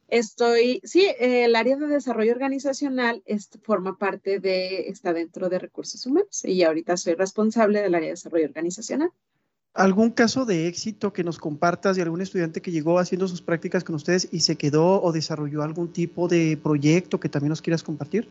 Estoy, 0.08 0.82
sí, 0.84 1.08
el 1.20 1.56
área 1.56 1.78
de 1.78 1.88
desarrollo 1.88 2.32
organizacional 2.34 3.24
forma 3.64 3.98
parte 3.98 4.40
de, 4.40 4.88
está 4.90 5.14
dentro 5.14 5.50
de 5.50 5.60
recursos 5.60 6.06
humanos 6.06 6.46
y 6.46 6.64
ahorita 6.64 6.96
soy 6.96 7.16
responsable 7.16 7.82
del 7.82 7.96
área 7.96 8.08
de 8.08 8.14
desarrollo 8.14 8.46
organizacional. 8.46 9.10
¿Algún 9.74 10.12
caso 10.12 10.46
de 10.46 10.68
éxito 10.68 11.12
que 11.12 11.26
nos 11.26 11.38
compartas 11.38 11.98
de 11.98 12.04
algún 12.04 12.22
estudiante 12.22 12.62
que 12.62 12.72
llegó 12.72 12.98
haciendo 12.98 13.28
sus 13.28 13.42
prácticas 13.42 13.84
con 13.84 13.96
ustedes 13.96 14.30
y 14.32 14.40
se 14.40 14.56
quedó 14.56 15.02
o 15.02 15.12
desarrolló 15.12 15.64
algún 15.64 15.92
tipo 15.92 16.30
de 16.30 16.58
proyecto 16.62 17.20
que 17.20 17.28
también 17.28 17.50
nos 17.50 17.62
quieras 17.62 17.84
compartir? 17.84 18.30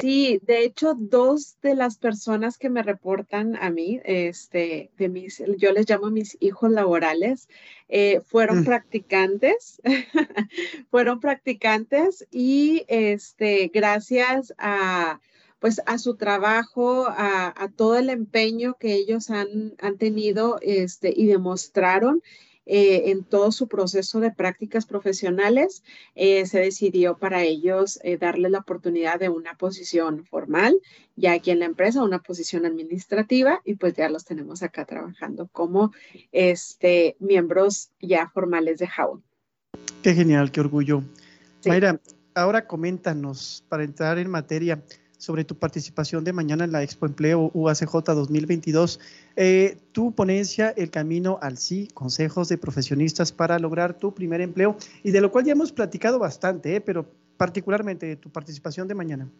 Sí, 0.00 0.40
de 0.42 0.64
hecho, 0.64 0.94
dos 0.96 1.56
de 1.62 1.74
las 1.74 1.98
personas 1.98 2.58
que 2.58 2.70
me 2.70 2.82
reportan 2.82 3.56
a 3.56 3.70
mí, 3.70 4.00
este, 4.04 4.90
de 4.96 5.08
mis, 5.08 5.42
yo 5.58 5.72
les 5.72 5.88
llamo 5.88 6.10
mis 6.10 6.36
hijos 6.40 6.70
laborales, 6.70 7.48
eh, 7.88 8.20
fueron 8.24 8.60
mm. 8.60 8.64
practicantes, 8.64 9.80
fueron 10.90 11.20
practicantes 11.20 12.26
y 12.30 12.84
este, 12.88 13.70
gracias 13.72 14.54
a, 14.58 15.20
pues, 15.58 15.82
a 15.86 15.98
su 15.98 16.16
trabajo, 16.16 17.06
a, 17.08 17.70
todo 17.76 17.98
el 17.98 18.10
empeño 18.10 18.76
que 18.78 18.94
ellos 18.94 19.30
han, 19.30 19.74
han 19.80 19.98
tenido 19.98 20.58
este, 20.62 21.12
y 21.14 21.26
demostraron, 21.26 22.22
eh, 22.66 23.10
en 23.10 23.24
todo 23.24 23.52
su 23.52 23.68
proceso 23.68 24.20
de 24.20 24.30
prácticas 24.30 24.86
profesionales, 24.86 25.82
eh, 26.14 26.46
se 26.46 26.60
decidió 26.60 27.16
para 27.16 27.42
ellos 27.42 27.98
eh, 28.02 28.16
darle 28.16 28.50
la 28.50 28.58
oportunidad 28.58 29.18
de 29.18 29.28
una 29.28 29.54
posición 29.54 30.24
formal, 30.24 30.78
ya 31.16 31.32
aquí 31.32 31.50
en 31.50 31.60
la 31.60 31.64
empresa, 31.64 32.02
una 32.02 32.20
posición 32.20 32.66
administrativa, 32.66 33.60
y 33.64 33.74
pues 33.74 33.94
ya 33.94 34.08
los 34.08 34.24
tenemos 34.24 34.62
acá 34.62 34.84
trabajando 34.84 35.48
como 35.52 35.92
este, 36.32 37.16
miembros 37.18 37.90
ya 38.00 38.28
formales 38.28 38.78
de 38.78 38.88
Howl. 38.96 39.22
Qué 40.02 40.14
genial, 40.14 40.52
qué 40.52 40.60
orgullo. 40.60 41.02
Mayra, 41.66 42.00
ahora 42.34 42.66
coméntanos 42.66 43.64
para 43.68 43.84
entrar 43.84 44.18
en 44.18 44.30
materia 44.30 44.82
sobre 45.20 45.44
tu 45.44 45.54
participación 45.54 46.24
de 46.24 46.32
mañana 46.32 46.64
en 46.64 46.72
la 46.72 46.82
Expo 46.82 47.04
Empleo 47.04 47.50
UACJ 47.52 47.92
2022. 48.06 48.98
Eh, 49.36 49.76
tu 49.92 50.12
ponencia, 50.12 50.70
El 50.70 50.90
Camino 50.90 51.38
al 51.42 51.58
Sí, 51.58 51.88
consejos 51.92 52.48
de 52.48 52.56
profesionistas 52.56 53.30
para 53.30 53.58
lograr 53.58 53.98
tu 53.98 54.14
primer 54.14 54.40
empleo, 54.40 54.76
y 55.02 55.10
de 55.10 55.20
lo 55.20 55.30
cual 55.30 55.44
ya 55.44 55.52
hemos 55.52 55.72
platicado 55.72 56.18
bastante, 56.18 56.74
eh, 56.74 56.80
pero 56.80 57.06
particularmente 57.36 58.06
de 58.06 58.16
tu 58.16 58.30
participación 58.30 58.88
de 58.88 58.94
mañana. 58.94 59.30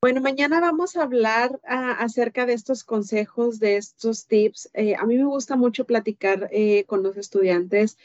Bueno, 0.00 0.20
mañana 0.20 0.60
vamos 0.60 0.96
a 0.96 1.02
hablar 1.02 1.60
ah, 1.66 1.96
acerca 1.98 2.46
de 2.46 2.52
estos 2.52 2.84
consejos, 2.84 3.58
de 3.58 3.78
estos 3.78 4.26
tips. 4.26 4.70
Eh, 4.72 4.94
a 4.94 5.04
mí 5.04 5.16
me 5.16 5.24
gusta 5.24 5.56
mucho 5.56 5.84
platicar 5.84 6.48
con 6.86 7.02
los 7.02 7.16
estudiantes. 7.16 7.98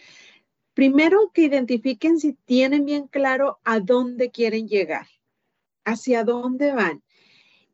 Primero, 0.74 1.32
que 1.32 1.44
identifiquen 1.44 2.20
si 2.20 2.34
tienen 2.34 2.86
bien 2.86 3.08
claro 3.08 3.60
a 3.64 3.80
dónde 3.80 4.32
quieren 4.32 4.68
llegar 4.68 5.08
hacia 5.88 6.24
dónde 6.24 6.74
van. 6.74 7.02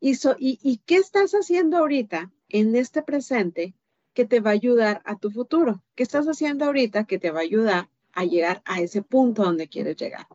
Y, 0.00 0.80
qué 0.86 0.96
estás 0.96 1.32
haciendo 1.32 1.78
ahorita 1.78 2.30
en 2.48 2.76
este 2.76 3.02
presente 3.02 3.74
que 4.12 4.24
te 4.24 4.40
va 4.40 4.50
a 4.50 4.54
ayudar 4.54 5.02
a 5.04 5.18
tu 5.18 5.30
futuro? 5.30 5.82
¿Qué 5.94 6.02
estás 6.02 6.26
haciendo 6.26 6.64
ahorita 6.64 7.04
que 7.04 7.18
te 7.18 7.30
va 7.30 7.40
a 7.40 7.42
ayudar 7.42 7.88
a 8.12 8.24
llegar 8.24 8.62
a 8.64 8.80
ese 8.80 9.02
punto 9.02 9.42
donde 9.42 9.68
quieres 9.68 9.96
llegar? 9.96 10.26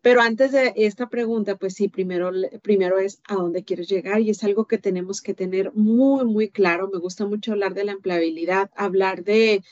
Pero 0.00 0.22
antes 0.22 0.52
de 0.52 0.72
esta 0.76 1.08
pregunta, 1.08 1.56
pues 1.56 1.74
sí, 1.74 1.88
primero, 1.88 2.30
primero 2.62 2.98
es 2.98 3.20
a 3.28 3.34
dónde 3.34 3.64
quieres 3.64 3.88
llegar 3.88 4.20
y 4.20 4.30
es 4.30 4.42
algo 4.44 4.66
que 4.66 4.78
tenemos 4.78 5.20
que 5.20 5.34
tener 5.34 5.72
muy, 5.74 6.24
muy 6.24 6.48
claro. 6.48 6.88
Me 6.90 7.00
gusta 7.00 7.26
mucho 7.26 7.52
hablar 7.52 7.74
de 7.74 7.84
la 7.84 7.92
empleabilidad, 7.92 8.70
hablar 8.76 9.24
de 9.24 9.62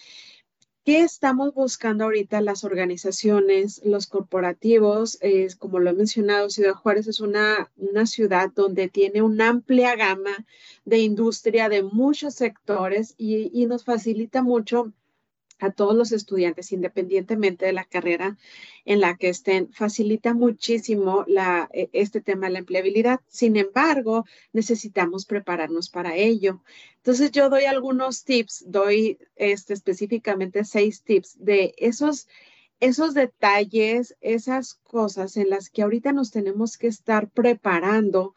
¿Qué 0.88 1.03
estamos 1.03 1.53
buscando 1.53 2.05
ahorita 2.05 2.40
las 2.40 2.64
organizaciones, 2.64 3.83
los 3.85 4.07
corporativos? 4.07 5.18
Es, 5.20 5.55
como 5.55 5.81
lo 5.81 5.90
he 5.90 5.92
mencionado, 5.92 6.48
Ciudad 6.48 6.72
Juárez 6.72 7.07
es 7.09 7.20
una, 7.20 7.70
una 7.77 8.07
ciudad 8.07 8.51
donde 8.55 8.88
tiene 8.88 9.20
una 9.20 9.51
amplia 9.51 9.96
gama 9.96 10.46
de 10.87 11.01
industria 11.01 11.68
de 11.68 11.83
muchos 11.83 12.37
sectores 12.37 13.14
y 13.18 13.66
nos 13.66 13.85
facilita 13.85 14.40
mucho 14.40 14.94
a 15.59 15.71
todos 15.71 15.94
los 15.94 16.12
estudiantes, 16.12 16.73
independientemente 16.73 17.66
de 17.66 17.73
la 17.73 17.85
carrera 17.85 18.37
en 18.85 19.01
la 19.01 19.16
que 19.16 19.29
estén, 19.29 19.73
facilita 19.73 20.35
muchísimo 20.35 21.25
la, 21.27 21.68
e, 21.73 21.90
este 21.92 22.21
tema 22.21 22.47
de 22.47 22.55
la 22.55 22.59
empleabilidad. 22.61 23.21
Sin 23.27 23.57
embargo, 23.57 24.25
necesitamos 24.53 25.27
prepararnos 25.27 25.90
para 25.90 26.16
ello. 26.16 26.62
Entonces, 26.97 27.31
yo 27.33 27.51
doy 27.51 27.64
algunos 27.64 28.25
tips, 28.25 28.64
doy 28.66 29.18
este, 29.37 29.75
específicamente 29.75 30.64
seis 30.64 31.03
tips 31.03 31.37
de 31.38 31.75
esos, 31.79 32.29
esos 32.81 33.14
detalles, 33.14 34.16
esas 34.21 34.75
cosas 34.75 35.37
en 35.37 35.51
las 35.51 35.71
que 35.71 35.83
ahorita 35.83 36.12
nos 36.12 36.31
tenemos 36.31 36.79
que 36.79 36.87
estar 36.87 37.29
preparando 37.31 38.35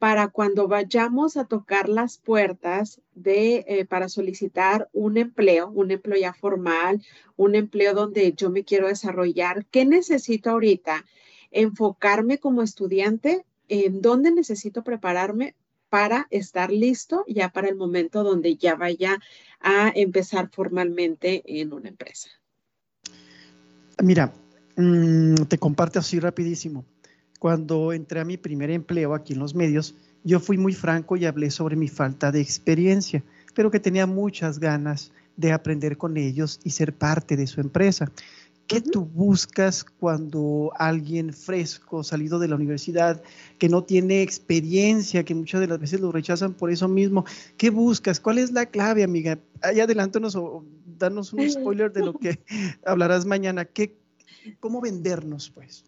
para 0.00 0.28
cuando 0.28 0.66
vayamos 0.66 1.36
a 1.36 1.44
tocar 1.44 1.90
las 1.90 2.16
puertas 2.16 3.02
de, 3.14 3.66
eh, 3.68 3.84
para 3.84 4.08
solicitar 4.08 4.88
un 4.94 5.18
empleo, 5.18 5.68
un 5.68 5.90
empleo 5.90 6.18
ya 6.18 6.32
formal, 6.32 7.04
un 7.36 7.54
empleo 7.54 7.92
donde 7.92 8.32
yo 8.32 8.48
me 8.48 8.64
quiero 8.64 8.88
desarrollar, 8.88 9.66
¿qué 9.66 9.84
necesito 9.84 10.48
ahorita? 10.48 11.04
Enfocarme 11.50 12.38
como 12.38 12.62
estudiante, 12.62 13.44
en 13.68 14.00
dónde 14.00 14.32
necesito 14.32 14.82
prepararme 14.82 15.54
para 15.90 16.28
estar 16.30 16.72
listo 16.72 17.22
ya 17.28 17.50
para 17.50 17.68
el 17.68 17.76
momento 17.76 18.24
donde 18.24 18.56
ya 18.56 18.76
vaya 18.76 19.20
a 19.60 19.92
empezar 19.94 20.48
formalmente 20.50 21.42
en 21.44 21.74
una 21.74 21.90
empresa. 21.90 22.30
Mira, 24.02 24.32
mm, 24.76 25.34
te 25.46 25.58
comparto 25.58 25.98
así 25.98 26.18
rapidísimo 26.18 26.86
cuando 27.40 27.94
entré 27.94 28.20
a 28.20 28.24
mi 28.24 28.36
primer 28.36 28.70
empleo 28.70 29.14
aquí 29.14 29.32
en 29.32 29.38
los 29.38 29.54
medios, 29.54 29.94
yo 30.24 30.38
fui 30.40 30.58
muy 30.58 30.74
franco 30.74 31.16
y 31.16 31.24
hablé 31.24 31.50
sobre 31.50 31.74
mi 31.74 31.88
falta 31.88 32.30
de 32.30 32.40
experiencia, 32.42 33.24
pero 33.54 33.70
que 33.70 33.80
tenía 33.80 34.06
muchas 34.06 34.60
ganas 34.60 35.10
de 35.38 35.50
aprender 35.50 35.96
con 35.96 36.18
ellos 36.18 36.60
y 36.64 36.70
ser 36.70 36.92
parte 36.92 37.38
de 37.38 37.46
su 37.46 37.62
empresa. 37.62 38.12
¿Qué 38.66 38.82
tú 38.82 39.06
buscas 39.06 39.84
cuando 39.84 40.70
alguien 40.76 41.32
fresco, 41.32 42.04
salido 42.04 42.38
de 42.38 42.48
la 42.48 42.56
universidad, 42.56 43.22
que 43.58 43.70
no 43.70 43.84
tiene 43.84 44.20
experiencia, 44.20 45.24
que 45.24 45.34
muchas 45.34 45.62
de 45.62 45.66
las 45.66 45.80
veces 45.80 45.98
lo 46.00 46.12
rechazan 46.12 46.52
por 46.52 46.70
eso 46.70 46.88
mismo? 46.88 47.24
¿Qué 47.56 47.70
buscas? 47.70 48.20
¿Cuál 48.20 48.36
es 48.36 48.52
la 48.52 48.66
clave, 48.66 49.02
amiga? 49.02 49.38
Ahí 49.62 49.80
adelántanos 49.80 50.36
o 50.36 50.62
danos 50.98 51.32
un 51.32 51.40
spoiler 51.50 51.90
de 51.90 52.04
lo 52.04 52.12
que 52.12 52.38
hablarás 52.84 53.24
mañana. 53.24 53.64
¿Qué, 53.64 53.96
¿Cómo 54.60 54.82
vendernos, 54.82 55.48
pues? 55.50 55.84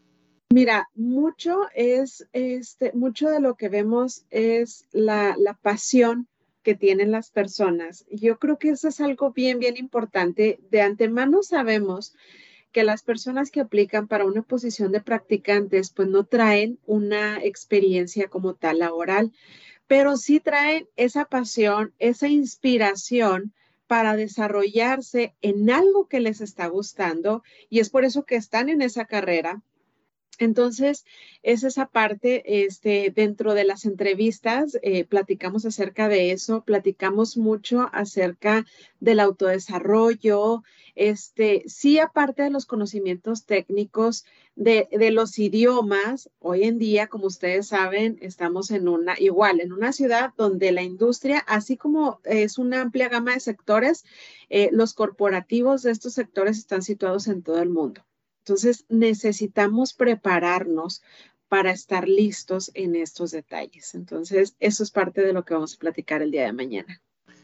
Mira, 0.53 0.91
mucho 0.95 1.63
es, 1.75 2.29
este, 2.35 2.93
mucho 2.93 3.31
de 3.31 3.41
lo 3.41 3.55
que 3.55 3.71
vemos 3.71 4.27
es 4.29 4.87
la, 4.93 5.35
la 5.39 5.55
pasión 5.55 6.29
que 6.63 6.75
tienen 6.75 7.11
las 7.11 7.31
personas. 7.31 8.05
Yo 8.11 8.39
creo 8.39 8.59
que 8.59 8.69
eso 8.69 8.89
es 8.89 9.01
algo 9.01 9.33
bien, 9.33 9.61
bien 9.61 9.79
importante. 9.79 10.61
De 10.71 10.83
antemano 10.83 11.43
sabemos 11.43 12.15
que 12.71 12.85
las 12.85 13.03
personas 13.03 13.51
que 13.51 13.61
aplican 13.61 14.09
para 14.09 14.27
una 14.27 14.43
posición 14.43 14.93
de 14.93 15.01
practicantes, 15.01 15.91
pues 15.91 16.09
no 16.09 16.25
traen 16.25 16.79
una 16.85 17.43
experiencia 17.43 18.29
como 18.29 18.53
tal 18.53 18.81
laboral, 18.81 19.33
pero 19.87 20.19
sí 20.19 20.39
traen 20.39 20.87
esa 20.97 21.25
pasión, 21.25 21.95
esa 21.99 22.29
inspiración 22.29 23.55
para 23.87 24.17
desarrollarse 24.17 25.35
en 25.41 25.71
algo 25.71 26.09
que 26.09 26.21
les 26.21 26.43
está 26.43 26.67
gustando 26.67 27.43
y 27.71 27.81
es 27.81 27.89
por 27.89 28.05
eso 28.05 28.27
que 28.27 28.37
están 28.37 28.69
en 28.69 28.83
esa 28.83 29.07
carrera 29.07 29.63
entonces, 30.39 31.05
es 31.43 31.63
esa 31.63 31.87
parte, 31.87 32.65
este, 32.65 33.13
dentro 33.15 33.55
de 33.55 33.65
las 33.65 33.85
entrevistas, 33.85 34.79
eh, 34.83 35.05
platicamos 35.05 35.65
acerca 35.67 36.09
de 36.09 36.33
eso, 36.33 36.65
platicamos 36.65 37.37
mucho 37.37 37.91
acerca 37.93 38.65
del 38.99 39.21
autodesarrollo, 39.21 40.63
este, 40.95 41.65
sí, 41.67 41.99
aparte 41.99 42.43
de 42.43 42.51
los 42.51 42.67
conocimientos 42.67 43.45
técnicos 43.45 44.25
de, 44.57 44.89
los 45.13 45.39
idiomas, 45.39 46.31
hoy 46.39 46.65
en 46.65 46.79
día, 46.79 47.09
como 47.09 47.27
ustedes 47.27 47.69
saben, 47.69 48.19
estamos 48.21 48.71
en 48.71 48.89
una, 48.89 49.15
igual, 49.19 49.61
en 49.61 49.73
una 49.73 49.93
ciudad 49.93 50.33
donde 50.37 50.73
la 50.73 50.83
industria, 50.83 51.39
así 51.47 51.77
como 51.77 52.21
es 52.25 52.59
una 52.59 52.81
amplia 52.81 53.09
gama 53.09 53.35
de 53.35 53.41
sectores, 53.41 54.05
eh, 54.51 54.71
los 54.73 54.95
corporativos 54.95 55.83
de 55.83 55.93
estos 55.93 56.15
sectores 56.15 56.59
están 56.59 56.83
situados 56.83 57.29
en 57.29 57.43
todo 57.43 57.61
el 57.63 57.71
mundo. 57.71 58.03
Entonces, 58.43 58.85
necesitamos 58.89 59.95
prepararnos 59.95 61.01
para 61.49 61.71
estar 61.71 62.09
listos 62.09 62.73
en 62.75 62.97
estos 62.97 63.31
detalles. 63.31 63.95
Entonces, 63.95 64.57
eso 64.59 64.83
es 64.83 64.91
parte 64.91 65.21
de 65.21 65.33
lo 65.33 65.45
que 65.45 65.55
vamos 65.55 65.75
a 65.75 65.79
platicar 65.79 66.23
el 66.23 66.33
día 66.33 66.47
de 66.47 66.53
mañana. 66.53 67.01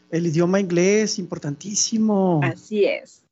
El 0.09 0.27
idioma 0.27 0.59
inglés, 0.59 1.19
importantísimo. 1.19 2.41
Así 2.43 2.83
es. 2.83 3.23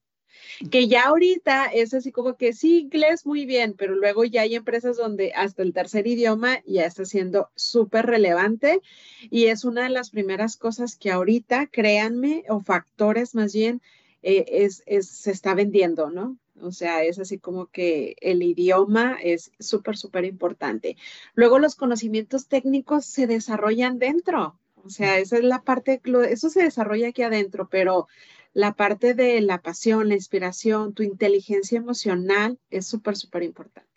Que 0.72 0.88
ya 0.88 1.08
ahorita 1.08 1.66
es 1.66 1.94
así 1.94 2.12
como 2.12 2.38
que 2.38 2.54
sí, 2.54 2.80
inglés 2.80 3.26
muy 3.26 3.46
bien, 3.46 3.76
pero 3.78 3.96
luego 3.96 4.24
ya 4.24 4.42
hay 4.42 4.56
empresas 4.56 4.96
donde 4.96 5.34
hasta 5.34 5.62
el 5.62 5.74
tercer 5.74 6.08
idioma 6.08 6.64
ya 6.66 6.86
está 6.86 7.04
siendo 7.04 7.50
súper 7.56 8.06
relevante 8.06 8.82
y 9.30 9.46
es 9.46 9.66
una 9.66 9.84
de 9.84 9.90
las 9.90 10.10
primeras 10.10 10.56
cosas 10.56 10.96
que 10.96 11.12
ahorita, 11.12 11.68
créanme, 11.68 12.46
o 12.50 12.62
factores 12.62 13.36
más 13.36 13.54
bien, 13.54 13.82
eh, 14.22 14.46
es, 14.48 14.84
se 15.08 15.32
está 15.32 15.54
vendiendo, 15.54 16.10
¿no? 16.10 16.38
O 16.62 16.72
sea, 16.72 17.04
es 17.04 17.20
así 17.20 17.38
como 17.38 17.68
que 17.68 18.16
el 18.22 18.42
idioma 18.44 19.18
es 19.22 19.52
súper, 19.60 19.98
súper 19.98 20.26
importante. 20.26 20.98
Luego 21.36 21.60
los 21.60 21.76
conocimientos 21.76 22.48
técnicos 22.48 23.06
se 23.06 23.28
desarrollan 23.28 24.00
dentro. 24.00 24.60
O 24.84 24.90
sea, 24.90 25.20
esa 25.20 25.38
es 25.38 25.44
la 25.44 25.62
parte, 25.64 26.02
eso 26.30 26.50
se 26.50 26.64
desarrolla 26.64 27.10
aquí 27.10 27.22
adentro, 27.22 27.68
pero 27.70 28.08
la 28.54 28.74
parte 28.74 29.14
de 29.14 29.42
la 29.42 29.62
pasión, 29.62 30.08
la 30.08 30.16
inspiración, 30.16 30.94
tu 30.94 31.04
inteligencia 31.04 31.78
emocional 31.78 32.58
es 32.70 32.88
súper, 32.88 33.18
súper 33.18 33.44
importante. 33.44 33.90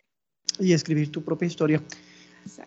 Y 0.59 0.73
escribir 0.73 1.11
tu 1.11 1.23
propia 1.23 1.47
historia. 1.47 1.81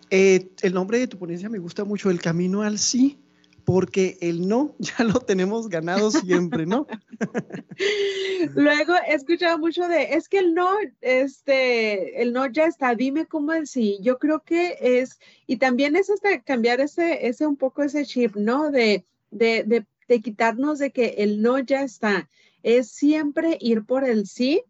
Eh, 0.09 0.49
el 0.61 0.73
nombre 0.73 0.99
de 0.99 1.07
tu 1.07 1.19
ponencia 1.19 1.49
me 1.49 1.59
gusta 1.59 1.83
mucho, 1.83 2.09
El 2.09 2.21
Camino 2.21 2.61
al 2.61 2.79
Sí 2.79 3.19
porque 3.65 4.17
el 4.21 4.47
no 4.47 4.75
ya 4.79 5.03
lo 5.03 5.19
tenemos 5.19 5.67
ganado 5.67 6.11
siempre, 6.11 6.65
¿no? 6.65 6.87
Luego 8.55 8.93
he 9.07 9.15
escuchado 9.15 9.57
mucho 9.57 9.87
de, 9.87 10.13
es 10.13 10.29
que 10.29 10.39
el 10.39 10.53
no, 10.53 10.71
este, 11.01 12.21
el 12.21 12.31
no 12.31 12.45
ya 12.45 12.65
está, 12.65 12.95
dime 12.95 13.25
cómo 13.25 13.53
es 13.53 13.71
sí. 13.71 13.97
Yo 14.01 14.19
creo 14.19 14.41
que 14.41 14.77
es, 14.79 15.19
y 15.47 15.57
también 15.57 15.95
es 15.95 16.09
hasta 16.09 16.41
cambiar 16.41 16.79
ese, 16.79 17.27
ese 17.27 17.47
un 17.47 17.57
poco 17.57 17.83
ese 17.83 18.05
chip, 18.05 18.35
¿no? 18.35 18.69
De, 18.69 19.03
de, 19.31 19.63
de, 19.63 19.85
de 20.07 20.21
quitarnos 20.21 20.79
de 20.79 20.91
que 20.91 21.15
el 21.17 21.41
no 21.41 21.59
ya 21.59 21.81
está. 21.81 22.29
Es 22.61 22.89
siempre 22.89 23.57
ir 23.59 23.83
por 23.85 24.03
el 24.03 24.27
sí, 24.27 24.63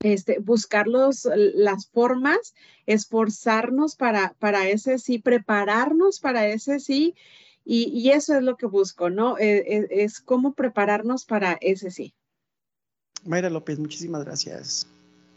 este, 0.00 0.38
buscar 0.38 0.86
los, 0.86 1.28
las 1.34 1.88
formas, 1.88 2.54
esforzarnos 2.86 3.96
para, 3.96 4.34
para 4.38 4.68
ese 4.68 4.98
sí, 4.98 5.18
prepararnos 5.18 6.20
para 6.20 6.46
ese 6.48 6.80
sí 6.80 7.14
y, 7.64 8.10
eso 8.10 8.36
es 8.36 8.42
lo 8.42 8.56
que 8.56 8.66
busco, 8.66 9.10
¿no? 9.10 9.38
E, 9.38 9.58
e, 9.58 10.04
es, 10.04 10.20
cómo 10.20 10.54
prepararnos 10.54 11.24
para 11.24 11.58
ese 11.60 11.90
sí. 11.90 12.14
Mayra 13.24 13.50
López, 13.50 13.78
muchísimas 13.78 14.24
gracias. 14.24 14.86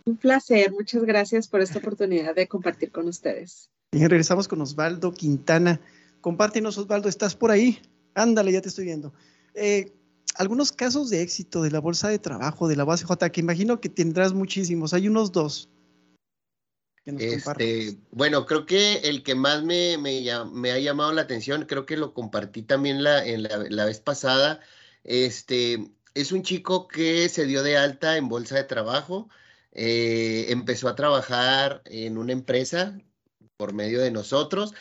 Un 0.06 0.18
placer, 0.18 0.72
muchas 0.72 1.04
gracias 1.04 1.48
por 1.48 1.62
esta 1.62 1.80
oportunidad 1.80 2.36
de 2.36 2.48
compartir 2.48 2.92
con 2.92 3.08
ustedes. 3.08 3.70
Bien, 3.92 4.10
regresamos 4.10 4.48
con 4.48 4.62
Osvaldo 4.62 5.14
Quintana. 5.14 5.80
Compártenos, 6.22 6.78
Osvaldo, 6.78 7.10
¿estás 7.10 7.36
por 7.36 7.52
ahí? 7.52 7.80
Ándale, 8.16 8.52
ya 8.52 8.62
te 8.62 8.70
estoy 8.70 8.86
viendo. 8.86 9.14
Eh, 9.54 9.94
algunos 10.36 10.72
casos 10.72 11.10
de 11.10 11.22
éxito 11.22 11.62
de 11.62 11.72
la 11.72 11.80
bolsa 11.80 12.10
de 12.10 12.20
trabajo, 12.20 12.68
de 12.68 12.76
la 12.76 12.84
base 12.84 13.06
J, 13.06 13.30
que 13.32 13.42
imagino 13.42 13.80
que 13.80 13.90
tendrás 13.90 14.34
muchísimos. 14.34 14.94
Hay 14.94 15.08
unos 15.08 15.32
dos. 15.32 15.70
Este, 17.06 17.98
bueno, 18.12 18.48
creo 18.48 18.66
que 18.66 18.96
el 19.04 19.22
que 19.22 19.36
más 19.36 19.64
me, 19.64 19.98
me, 19.98 20.72
ha 20.72 20.80
llamado 20.80 21.12
la 21.14 21.22
atención, 21.22 21.66
creo 21.66 21.86
que 21.86 21.98
lo 21.98 22.14
compartí 22.16 22.64
también 22.64 23.04
la, 23.04 23.24
en 23.24 23.44
la, 23.44 23.86
vez 23.86 24.00
pasada, 24.00 24.60
este, 25.04 25.92
es 26.16 26.32
un 26.32 26.42
chico 26.42 26.88
que 26.88 27.30
se 27.30 27.46
dio 27.46 27.62
de 27.62 27.78
alta 27.78 28.18
en 28.18 28.28
bolsa 28.28 28.56
de 28.56 28.64
trabajo, 28.64 29.30
eh, 29.72 30.48
empezó 30.50 30.90
a 30.90 30.96
trabajar 30.96 31.84
en 31.86 32.18
una 32.18 32.34
empresa 32.34 32.98
por 33.58 33.74
medio 33.74 34.02
de 34.02 34.12
nosotros 34.12 34.74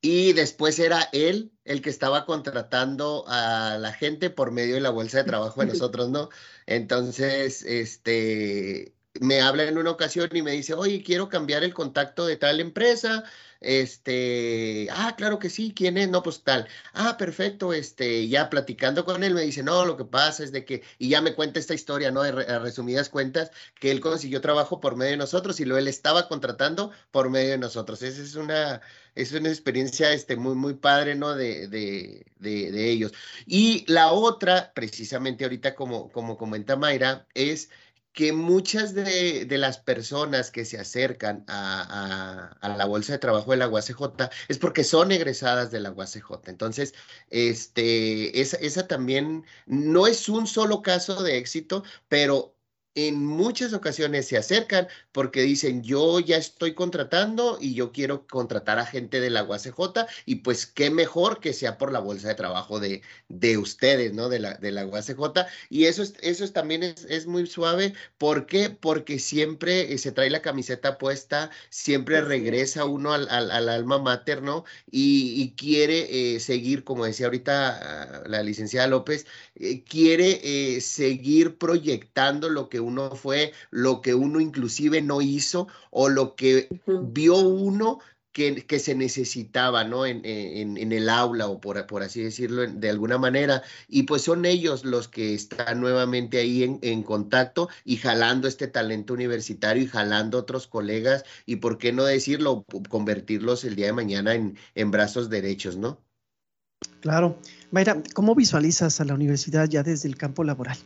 y 0.00 0.32
después 0.34 0.78
era 0.78 1.08
él 1.12 1.52
el 1.64 1.82
que 1.82 1.90
estaba 1.90 2.26
contratando 2.26 3.24
a 3.28 3.78
la 3.78 3.92
gente 3.92 4.30
por 4.30 4.52
medio 4.52 4.74
de 4.74 4.80
la 4.80 4.90
bolsa 4.90 5.18
de 5.18 5.24
trabajo 5.24 5.60
de 5.60 5.66
nosotros, 5.74 6.10
¿no? 6.10 6.28
Entonces, 6.66 7.62
este, 7.62 8.94
me 9.20 9.40
habla 9.40 9.64
en 9.64 9.78
una 9.78 9.90
ocasión 9.90 10.28
y 10.32 10.42
me 10.42 10.52
dice, 10.52 10.74
oye, 10.74 11.02
quiero 11.02 11.28
cambiar 11.28 11.64
el 11.64 11.74
contacto 11.74 12.26
de 12.26 12.36
tal 12.36 12.60
empresa, 12.60 13.24
este, 13.60 14.88
ah, 14.90 15.14
claro 15.16 15.38
que 15.38 15.48
sí, 15.50 15.72
¿quién 15.74 15.96
es? 15.96 16.08
No, 16.08 16.22
pues 16.22 16.42
tal. 16.42 16.66
Ah, 16.94 17.16
perfecto, 17.16 17.72
este, 17.72 18.26
ya 18.28 18.50
platicando 18.50 19.04
con 19.04 19.22
él 19.22 19.34
me 19.34 19.42
dice, 19.42 19.62
no, 19.62 19.84
lo 19.84 19.96
que 19.96 20.04
pasa 20.04 20.42
es 20.42 20.50
de 20.50 20.64
que, 20.64 20.82
y 20.98 21.10
ya 21.10 21.20
me 21.20 21.34
cuenta 21.34 21.60
esta 21.60 21.74
historia, 21.74 22.10
¿no? 22.10 22.22
De 22.22 22.32
resumidas 22.58 23.08
cuentas, 23.08 23.50
que 23.78 23.90
él 23.90 24.00
consiguió 24.00 24.40
trabajo 24.40 24.80
por 24.80 24.96
medio 24.96 25.12
de 25.12 25.16
nosotros 25.18 25.60
y 25.60 25.64
lo 25.64 25.78
él 25.78 25.86
estaba 25.88 26.26
contratando 26.28 26.90
por 27.10 27.30
medio 27.30 27.50
de 27.50 27.58
nosotros. 27.58 28.02
Esa 28.02 28.22
es 28.22 28.34
una, 28.34 28.80
es 29.14 29.32
una 29.32 29.48
experiencia 29.48 30.12
este, 30.12 30.36
muy, 30.36 30.54
muy 30.54 30.74
padre, 30.74 31.14
¿no? 31.14 31.34
De, 31.34 31.68
de, 31.68 32.26
de, 32.38 32.72
de 32.72 32.90
ellos. 32.90 33.12
Y 33.46 33.84
la 33.90 34.10
otra, 34.12 34.72
precisamente 34.74 35.44
ahorita 35.44 35.74
como, 35.74 36.10
como 36.10 36.36
comenta 36.36 36.76
Mayra, 36.76 37.26
es 37.34 37.70
que 38.12 38.32
muchas 38.32 38.94
de, 38.94 39.46
las 39.50 39.78
personas 39.78 40.50
que 40.50 40.64
se 40.64 40.78
acercan 40.78 41.44
a, 41.48 42.56
la 42.62 42.84
bolsa 42.86 43.12
de 43.14 43.18
trabajo 43.18 43.50
de 43.52 43.56
la 43.56 43.68
UACJ 43.68 44.28
es 44.48 44.58
porque 44.58 44.84
son 44.84 45.12
egresadas 45.12 45.70
de 45.70 45.80
la 45.80 45.92
UACJ. 45.92 46.48
Entonces, 46.48 46.94
este, 47.30 48.40
esa, 48.40 48.56
esa 48.58 48.86
también 48.86 49.44
no 49.66 50.06
es 50.06 50.28
un 50.28 50.46
solo 50.46 50.82
caso 50.82 51.22
de 51.22 51.38
éxito, 51.38 51.84
pero 52.08 52.54
en 52.94 53.24
muchas 53.24 53.72
ocasiones 53.72 54.26
se 54.26 54.36
acercan 54.36 54.88
porque 55.12 55.42
dicen, 55.42 55.82
yo 55.82 56.20
ya 56.20 56.36
estoy 56.36 56.74
contratando 56.74 57.58
y 57.60 57.74
yo 57.74 57.92
quiero 57.92 58.26
contratar 58.26 58.78
a 58.78 58.86
gente 58.86 59.20
de 59.20 59.30
la 59.30 59.44
UACJ 59.44 60.06
y 60.26 60.36
pues 60.36 60.66
qué 60.66 60.90
mejor 60.90 61.40
que 61.40 61.52
sea 61.52 61.78
por 61.78 61.92
la 61.92 62.00
bolsa 62.00 62.28
de 62.28 62.34
trabajo 62.34 62.80
de, 62.80 63.02
de 63.28 63.58
ustedes, 63.58 64.12
¿no? 64.12 64.28
De 64.28 64.38
la, 64.38 64.54
de 64.54 64.72
la 64.72 64.86
UACJ. 64.86 65.46
Y 65.70 65.84
eso, 65.86 66.02
es, 66.02 66.14
eso 66.20 66.44
es, 66.44 66.52
también 66.52 66.82
es, 66.82 67.06
es, 67.08 67.26
muy 67.26 67.46
suave. 67.46 67.94
¿Por 68.18 68.46
qué? 68.46 68.70
Porque 68.70 69.18
siempre 69.18 69.92
eh, 69.92 69.98
se 69.98 70.12
trae 70.12 70.30
la 70.30 70.42
camiseta 70.42 70.98
puesta, 70.98 71.50
siempre 71.70 72.20
regresa 72.20 72.84
uno 72.84 73.12
al, 73.12 73.28
al, 73.30 73.68
alma 73.68 73.98
mater, 73.98 74.42
¿no? 74.42 74.64
Y, 74.90 75.52
quiere 75.56 76.34
eh, 76.34 76.40
seguir, 76.40 76.82
como 76.84 77.04
decía 77.04 77.26
ahorita 77.26 78.22
ah, 78.22 78.22
la 78.26 78.42
licenciada 78.42 78.86
López, 78.86 79.26
eh, 79.54 79.84
quiere 79.84 80.80
seguir 80.80 81.58
proyectando 81.58 82.48
lo 82.48 82.68
que 82.68 82.80
uno 82.82 83.16
fue, 83.16 83.52
lo 83.70 84.02
que 84.02 84.14
uno 84.14 84.40
inclusive 84.40 85.00
no 85.00 85.22
hizo 85.22 85.68
o 85.90 86.08
lo 86.08 86.36
que 86.36 86.68
vio 86.86 87.38
uno 87.38 88.00
que, 88.32 88.66
que, 88.66 88.78
se 88.78 88.94
necesitaba, 88.94 89.84
¿no? 89.84 90.06
En, 90.06 90.24
en, 90.24 90.76
en, 90.78 90.92
el 90.92 91.08
aula 91.08 91.48
o 91.48 91.60
por, 91.60 91.86
por 91.86 92.02
así 92.02 92.22
decirlo 92.22 92.66
de 92.66 92.90
alguna 92.90 93.18
manera. 93.18 93.62
Y 93.88 94.04
pues 94.04 94.22
son 94.22 94.44
ellos 94.44 94.84
los 94.84 95.08
que 95.08 95.34
están 95.34 95.80
nuevamente 95.80 96.38
ahí 96.38 96.62
en, 96.62 96.78
en, 96.82 97.02
contacto 97.02 97.68
y 97.84 97.98
jalando 97.98 98.48
este 98.48 98.68
talento 98.68 99.12
universitario 99.14 99.82
y 99.82 99.86
jalando 99.86 100.38
otros 100.38 100.66
colegas 100.66 101.24
y, 101.46 101.56
¿por 101.56 101.78
qué 101.78 101.92
no 101.92 102.04
decirlo? 102.04 102.64
Convertirlos 102.88 103.64
el 103.64 103.76
día 103.76 103.86
de 103.86 103.92
mañana 103.92 104.34
en, 104.34 104.56
en 104.74 104.90
brazos 104.90 105.28
derechos, 105.28 105.76
¿no? 105.76 105.98
Claro. 107.00 107.38
Mayra, 107.70 108.02
¿cómo 108.14 108.34
visualizas 108.34 109.00
a 109.00 109.04
la 109.04 109.14
universidad 109.14 109.68
ya 109.68 109.82
desde 109.82 110.08
el 110.08 110.16
campo 110.16 110.44
laboral? 110.44 110.78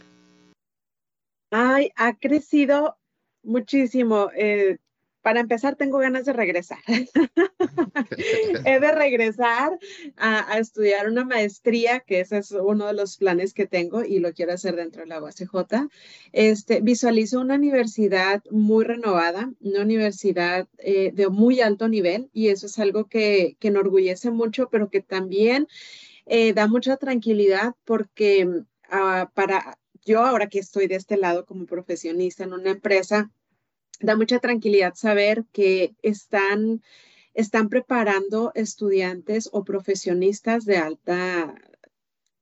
Ay, 1.59 1.91
ha 1.97 2.13
crecido 2.19 2.99
muchísimo. 3.43 4.29
Eh, 4.37 4.77
para 5.23 5.41
empezar, 5.41 5.75
tengo 5.75 5.97
ganas 5.97 6.27
de 6.27 6.35
regresar. 6.35 6.81
He 8.67 8.79
de 8.79 8.93
regresar 8.93 9.79
a, 10.19 10.59
estudiar 10.59 11.09
una 11.09 11.25
maestría, 11.25 12.01
que 12.01 12.21
ese 12.21 12.37
es 12.39 12.51
uno 12.51 12.89
de 12.89 12.93
los 12.93 13.17
planes 13.17 13.55
que 13.55 13.67
tengo 13.67 14.05
y 14.05 14.19
lo 14.19 14.35
quiero 14.35 14.53
hacer 14.53 14.77
dentro 14.77 15.01
de 15.01 15.09
la 15.09 15.23
UACJ. 15.23 15.89
Este, 16.33 16.83
visualizo 16.83 17.41
una 17.41 17.55
universidad 17.55 18.45
muy 18.51 18.85
renovada, 18.85 19.51
una 19.61 19.81
universidad 19.81 20.69
eh, 20.77 21.11
de 21.15 21.29
muy 21.31 21.63
alto 21.63 21.89
nivel 21.89 22.29
y 22.35 22.49
eso 22.49 22.67
es 22.67 22.79
algo 22.79 23.07
que, 23.07 23.57
que 23.61 23.69
enorgullece 23.69 24.31
mucho, 24.31 24.69
pero 24.69 24.91
que 24.91 25.01
también 25.01 25.69
eh, 26.27 26.53
da 26.53 26.67
mucha 26.69 26.99
tranquilidad 26.99 27.75
porque 27.87 28.47
uh, 28.47 29.27
para 29.33 29.79
yo 30.07 30.25
ahora 30.25 30.49
que 30.49 30.61
estoy 30.61 30.87
de 30.87 30.95
este 30.95 31.17
lado 31.19 31.45
como 31.45 31.67
profesionista 31.67 32.45
en 32.45 32.55
una 32.55 32.71
empresa, 32.71 33.31
da 34.01 34.17
mucha 34.17 34.39
tranquilidad 34.39 34.95
saber 34.95 35.45
que 35.53 35.95
están, 36.03 36.83
están 37.35 37.69
preparando 37.69 38.53
estudiantes 38.55 39.51
o 39.53 39.65
profesionistas 39.65 40.65
de 40.65 40.77
alta 40.79 41.55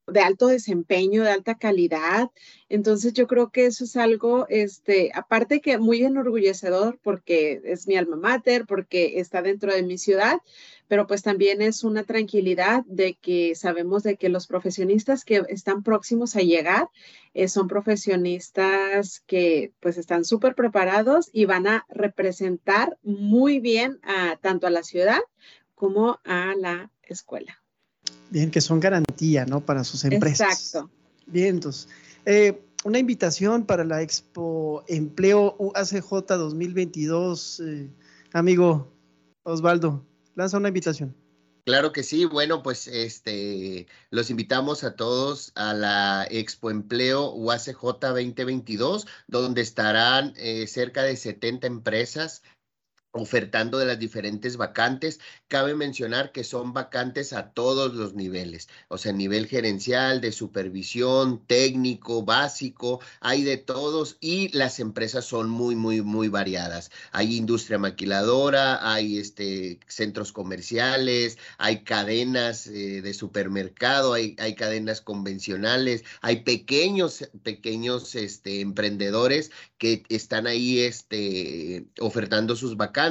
de 0.07 0.21
alto 0.21 0.49
desempeño, 0.49 1.23
de 1.23 1.31
alta 1.31 1.57
calidad. 1.57 2.31
Entonces 2.69 3.13
yo 3.13 3.27
creo 3.27 3.51
que 3.51 3.67
eso 3.67 3.85
es 3.85 3.97
algo, 3.97 4.47
este, 4.49 5.11
aparte 5.15 5.61
que 5.61 5.79
muy 5.79 6.03
enorgullecedor 6.03 6.99
porque 7.03 7.61
es 7.65 7.87
mi 7.87 7.97
alma 7.97 8.17
mater, 8.17 8.67
porque 8.67 9.21
está 9.21 9.43
dentro 9.43 9.73
de 9.73 9.83
mi 9.83 9.99
ciudad, 9.99 10.39
pero 10.89 11.07
pues 11.07 11.23
también 11.23 11.63
es 11.63 11.85
una 11.85 12.05
tranquilidad 12.05 12.85
de 12.87 13.15
que 13.15 13.55
sabemos 13.55 14.03
de 14.03 14.17
que 14.17 14.29
los 14.29 14.47
profesionistas 14.47 15.25
que 15.25 15.43
están 15.49 15.83
próximos 15.83 16.37
a 16.37 16.41
llegar 16.41 16.89
eh, 17.33 17.49
son 17.49 17.69
profesionistas 17.69 19.21
que 19.21 19.73
pues 19.81 19.97
están 19.97 20.25
súper 20.25 20.55
preparados 20.55 21.31
y 21.33 21.47
van 21.47 21.67
a 21.67 21.87
representar 21.89 22.99
muy 23.03 23.61
bien 23.61 23.99
a, 24.03 24.37
tanto 24.37 24.67
a 24.67 24.71
la 24.71 24.83
ciudad 24.83 25.21
como 25.75 26.21
a 26.25 26.55
la 26.57 26.91
escuela. 27.03 27.64
Bien, 28.31 28.51
que 28.51 28.61
son 28.61 28.81
garantía, 28.81 29.47
¿no? 29.47 29.61
Para 29.61 29.85
sus 29.85 30.05
empresas. 30.05 30.53
Exacto. 30.53 30.91
Bien, 31.27 31.57
entonces, 31.57 31.89
eh, 32.27 32.61
una 32.85 32.99
invitación 32.99 33.65
para 33.65 33.85
la 33.85 34.03
Expo 34.03 34.85
Empleo 34.89 35.57
UACJ 35.59 36.27
2022, 36.27 37.61
eh, 37.61 37.91
amigo 38.33 38.93
Osvaldo 39.43 40.05
lanza 40.35 40.59
una 40.59 40.69
invitación. 40.69 41.15
Claro 41.65 41.93
que 41.93 42.03
sí, 42.03 42.27
bueno, 42.27 42.63
pues 42.63 42.87
este 42.89 43.87
los 44.11 44.29
invitamos 44.29 44.85
a 44.85 44.97
todos 44.97 45.51
a 45.55 45.73
la 45.73 46.27
Expo 46.31 46.71
Empleo 46.71 47.33
UACJ 47.33 47.81
2022, 48.01 49.07
donde 49.29 49.63
estarán 49.63 50.35
eh, 50.37 50.67
cerca 50.67 51.03
de 51.05 51.17
70 51.17 51.67
empresas 51.67 52.43
ofertando 53.15 53.79
de 53.79 53.87
las 53.87 53.99
diferentes 53.99 54.57
vacantes. 54.57 55.21
Cabe 55.47 55.75
mencionar 55.75 56.33
que 56.33 56.43
son 56.43 56.73
vacantes 56.73 57.33
a 57.33 57.53
todos 57.53 57.95
los 57.95 58.15
niveles, 58.15 58.69
o 58.89 58.99
sea, 58.99 59.13
nivel 59.13 59.47
gerencial, 59.47 60.21
de 60.21 60.33
supervisión, 60.33 61.47
técnico, 61.47 62.25
básico, 62.25 63.01
hay 63.21 63.45
de 63.45 63.57
todos 63.57 64.17
y 64.21 64.49
las 64.57 64.81
empresas 64.81 65.25
son 65.25 65.49
muy, 65.49 65.77
muy, 65.77 66.03
muy 66.03 66.29
variadas. 66.29 66.91
Hay 67.13 67.37
industria 67.37 67.79
maquiladora, 67.79 68.93
hay 68.93 69.19
este, 69.19 69.79
centros 69.87 70.33
comerciales, 70.33 71.39
hay 71.59 71.85
cadenas 71.85 72.67
eh, 72.67 73.01
de 73.01 73.15
supermercado, 73.15 74.15
hay, 74.15 74.35
hay, 74.41 74.57
cadenas 74.57 75.01
convencionales, 75.01 76.05
hay 76.21 76.43
pequeños, 76.43 77.29
pequeños 77.45 78.17
este, 78.17 78.61
emprendedores 78.61 79.53
que 79.79 80.03
están 80.09 80.49
ahí 80.49 80.81
este, 80.81 81.87
ofertando 82.01 82.57
sus 82.57 82.77
vacantes 82.77 83.04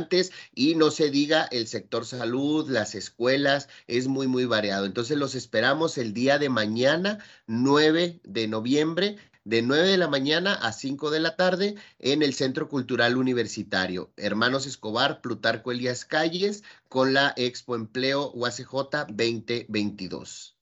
y 0.54 0.76
no 0.76 0.92
se 0.92 1.10
diga 1.10 1.48
el 1.52 1.68
sector 1.68 2.06
salud, 2.06 2.70
las 2.70 2.96
escuelas, 2.96 3.70
es 3.88 4.08
muy, 4.08 4.28
muy 4.28 4.46
variado. 4.46 4.86
Entonces 4.86 5.18
los 5.18 5.36
esperamos 5.36 5.98
el 5.98 6.14
día 6.14 6.40
de 6.40 6.50
mañana, 6.50 7.20
9 7.48 8.20
de 8.24 8.48
noviembre, 8.48 9.18
de 9.46 9.62
9 9.62 9.88
de 9.88 9.98
la 9.98 10.08
mañana 10.08 10.54
a 10.54 10.72
5 10.72 11.12
de 11.12 11.20
la 11.20 11.36
tarde 11.36 11.76
en 12.00 12.24
el 12.24 12.34
Centro 12.34 12.70
Cultural 12.70 13.18
Universitario. 13.18 14.12
Hermanos 14.18 14.66
Escobar, 14.66 15.22
Plutarco 15.22 15.72
Elías 15.72 16.06
Calles, 16.06 16.64
con 16.88 17.14
la 17.14 17.34
Expo 17.36 17.76
Empleo 17.76 18.32
UACJ 18.34 18.74
2022. 19.10 20.56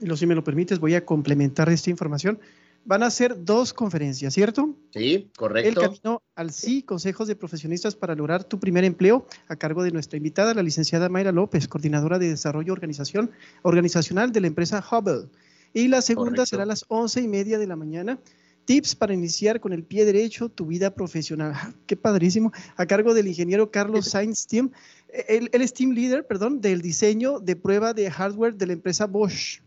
Y 0.00 0.16
si 0.16 0.26
me 0.26 0.36
lo 0.36 0.44
permites, 0.44 0.78
voy 0.78 0.94
a 0.94 1.04
complementar 1.04 1.68
esta 1.70 1.90
información 1.90 2.38
van 2.88 3.02
a 3.02 3.10
ser 3.10 3.44
dos 3.44 3.74
conferencias, 3.74 4.32
¿cierto? 4.32 4.74
Sí, 4.94 5.30
correcto. 5.36 5.68
El 5.68 5.74
camino 5.74 6.22
al 6.34 6.50
sí, 6.52 6.82
consejos 6.82 7.28
de 7.28 7.36
profesionistas 7.36 7.94
para 7.94 8.14
lograr 8.14 8.44
tu 8.44 8.58
primer 8.58 8.82
empleo, 8.82 9.26
a 9.46 9.56
cargo 9.56 9.82
de 9.82 9.90
nuestra 9.90 10.16
invitada, 10.16 10.54
la 10.54 10.62
licenciada 10.62 11.10
Mayra 11.10 11.30
López, 11.30 11.68
coordinadora 11.68 12.18
de 12.18 12.30
desarrollo 12.30 12.72
organización, 12.72 13.30
organizacional 13.60 14.32
de 14.32 14.40
la 14.40 14.46
empresa 14.46 14.82
Hubble. 14.82 15.28
Y 15.74 15.88
la 15.88 16.00
segunda 16.00 16.46
será 16.46 16.62
a 16.62 16.66
las 16.66 16.86
once 16.88 17.20
y 17.20 17.28
media 17.28 17.58
de 17.58 17.66
la 17.66 17.76
mañana. 17.76 18.18
Tips 18.64 18.96
para 18.96 19.12
iniciar 19.12 19.60
con 19.60 19.74
el 19.74 19.84
pie 19.84 20.06
derecho 20.06 20.48
tu 20.48 20.64
vida 20.64 20.94
profesional. 20.94 21.52
Ah, 21.54 21.74
qué 21.86 21.94
padrísimo. 21.94 22.52
A 22.76 22.86
cargo 22.86 23.12
del 23.12 23.26
ingeniero 23.26 23.70
Carlos 23.70 24.06
Sainz 24.12 24.46
Team. 24.46 24.70
Él, 25.28 25.50
él 25.52 25.60
es 25.60 25.74
team 25.74 25.90
leader, 25.90 26.26
perdón, 26.26 26.62
del 26.62 26.80
diseño 26.80 27.38
de 27.38 27.54
prueba 27.54 27.92
de 27.92 28.10
hardware 28.10 28.54
de 28.54 28.66
la 28.66 28.72
empresa 28.72 29.06
Bosch. 29.06 29.60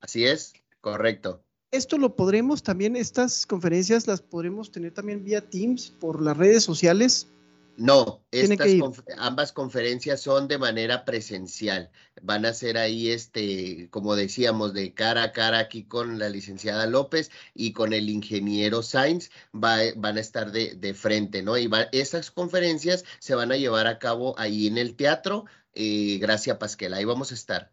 Así 0.00 0.24
es, 0.24 0.52
correcto. 0.80 1.42
Esto 1.72 1.98
lo 1.98 2.16
podremos 2.16 2.64
también, 2.64 2.96
estas 2.96 3.46
conferencias 3.46 4.08
las 4.08 4.20
podremos 4.22 4.72
tener 4.72 4.92
también 4.92 5.22
vía 5.24 5.40
Teams 5.40 5.90
por 5.90 6.20
las 6.20 6.36
redes 6.36 6.64
sociales. 6.64 7.28
No, 7.76 8.22
estas 8.30 8.68
ambas 9.16 9.52
conferencias 9.52 10.20
son 10.20 10.48
de 10.48 10.58
manera 10.58 11.04
presencial. 11.04 11.90
Van 12.20 12.44
a 12.44 12.52
ser 12.52 12.76
ahí, 12.76 13.08
este, 13.10 13.88
como 13.90 14.16
decíamos, 14.16 14.74
de 14.74 14.92
cara 14.92 15.22
a 15.22 15.32
cara 15.32 15.60
aquí 15.60 15.84
con 15.84 16.18
la 16.18 16.28
licenciada 16.28 16.86
López 16.86 17.30
y 17.54 17.72
con 17.72 17.94
el 17.94 18.10
ingeniero 18.10 18.82
Sainz, 18.82 19.30
van 19.52 20.16
a 20.16 20.20
estar 20.20 20.52
de, 20.52 20.74
de 20.74 20.92
frente, 20.92 21.42
¿no? 21.42 21.56
Y 21.56 21.68
va, 21.68 21.82
esas 21.92 22.30
conferencias 22.30 23.04
se 23.18 23.34
van 23.34 23.50
a 23.50 23.56
llevar 23.56 23.86
a 23.86 23.98
cabo 23.98 24.38
ahí 24.38 24.66
en 24.66 24.76
el 24.76 24.94
teatro, 24.94 25.46
eh, 25.72 26.18
Gracia 26.20 26.58
Pasquel. 26.58 26.92
Ahí 26.92 27.06
vamos 27.06 27.30
a 27.30 27.34
estar. 27.34 27.72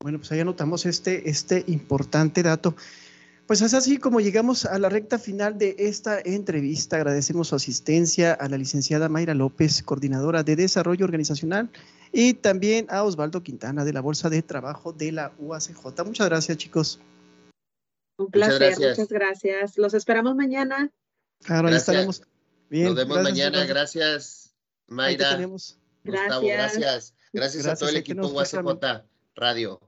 Bueno, 0.00 0.18
pues 0.18 0.32
ahí 0.32 0.40
anotamos 0.40 0.86
este, 0.86 1.28
este 1.28 1.64
importante 1.66 2.42
dato. 2.42 2.74
Pues 3.52 3.60
es 3.60 3.74
así 3.74 3.98
como 3.98 4.20
llegamos 4.20 4.64
a 4.64 4.78
la 4.78 4.88
recta 4.88 5.18
final 5.18 5.58
de 5.58 5.76
esta 5.78 6.18
entrevista. 6.18 6.96
Agradecemos 6.96 7.48
su 7.48 7.54
asistencia 7.54 8.32
a 8.32 8.48
la 8.48 8.56
licenciada 8.56 9.10
Mayra 9.10 9.34
López, 9.34 9.82
coordinadora 9.82 10.42
de 10.42 10.56
Desarrollo 10.56 11.04
Organizacional, 11.04 11.68
y 12.12 12.32
también 12.32 12.86
a 12.88 13.04
Osvaldo 13.04 13.42
Quintana 13.42 13.84
de 13.84 13.92
la 13.92 14.00
Bolsa 14.00 14.30
de 14.30 14.40
Trabajo 14.40 14.94
de 14.94 15.12
la 15.12 15.34
UACJ. 15.38 16.02
Muchas 16.02 16.30
gracias, 16.30 16.56
chicos. 16.56 16.98
Un 18.16 18.30
placer, 18.30 18.72
muchas 18.78 19.08
gracias. 19.10 19.76
Los 19.76 19.92
esperamos 19.92 20.34
mañana. 20.34 20.90
Claro, 21.44 21.68
ahí 21.68 21.74
estaremos. 21.74 22.22
Bien, 22.70 22.86
Nos 22.86 22.94
vemos 22.94 23.22
mañana. 23.22 23.66
Gracias, 23.66 24.54
Mayra. 24.86 25.36
Gracias. 25.36 25.78
gracias. 26.42 27.14
Gracias 27.34 27.66
a 27.66 27.76
todo 27.76 27.90
el 27.90 27.96
equipo 27.98 28.28
UACJ 28.28 29.04
Radio. 29.34 29.78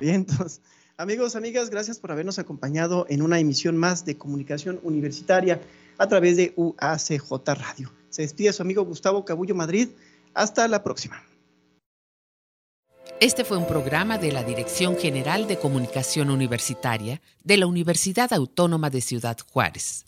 Bien, 0.00 0.14
entonces. 0.26 0.62
Amigos, 0.96 1.34
amigas, 1.34 1.70
gracias 1.70 1.98
por 1.98 2.12
habernos 2.12 2.38
acompañado 2.38 3.04
en 3.08 3.20
una 3.20 3.40
emisión 3.40 3.76
más 3.76 4.04
de 4.04 4.16
comunicación 4.16 4.78
universitaria 4.84 5.60
a 5.98 6.06
través 6.06 6.36
de 6.36 6.52
UACJ 6.54 7.32
Radio. 7.46 7.92
Se 8.10 8.22
despide 8.22 8.52
su 8.52 8.62
amigo 8.62 8.84
Gustavo 8.84 9.24
Cabullo 9.24 9.56
Madrid. 9.56 9.88
Hasta 10.34 10.68
la 10.68 10.84
próxima. 10.84 11.20
Este 13.20 13.44
fue 13.44 13.56
un 13.56 13.66
programa 13.66 14.18
de 14.18 14.30
la 14.30 14.44
Dirección 14.44 14.96
General 14.96 15.48
de 15.48 15.58
Comunicación 15.58 16.30
Universitaria 16.30 17.20
de 17.42 17.56
la 17.56 17.66
Universidad 17.66 18.32
Autónoma 18.32 18.88
de 18.88 19.00
Ciudad 19.00 19.36
Juárez. 19.52 20.04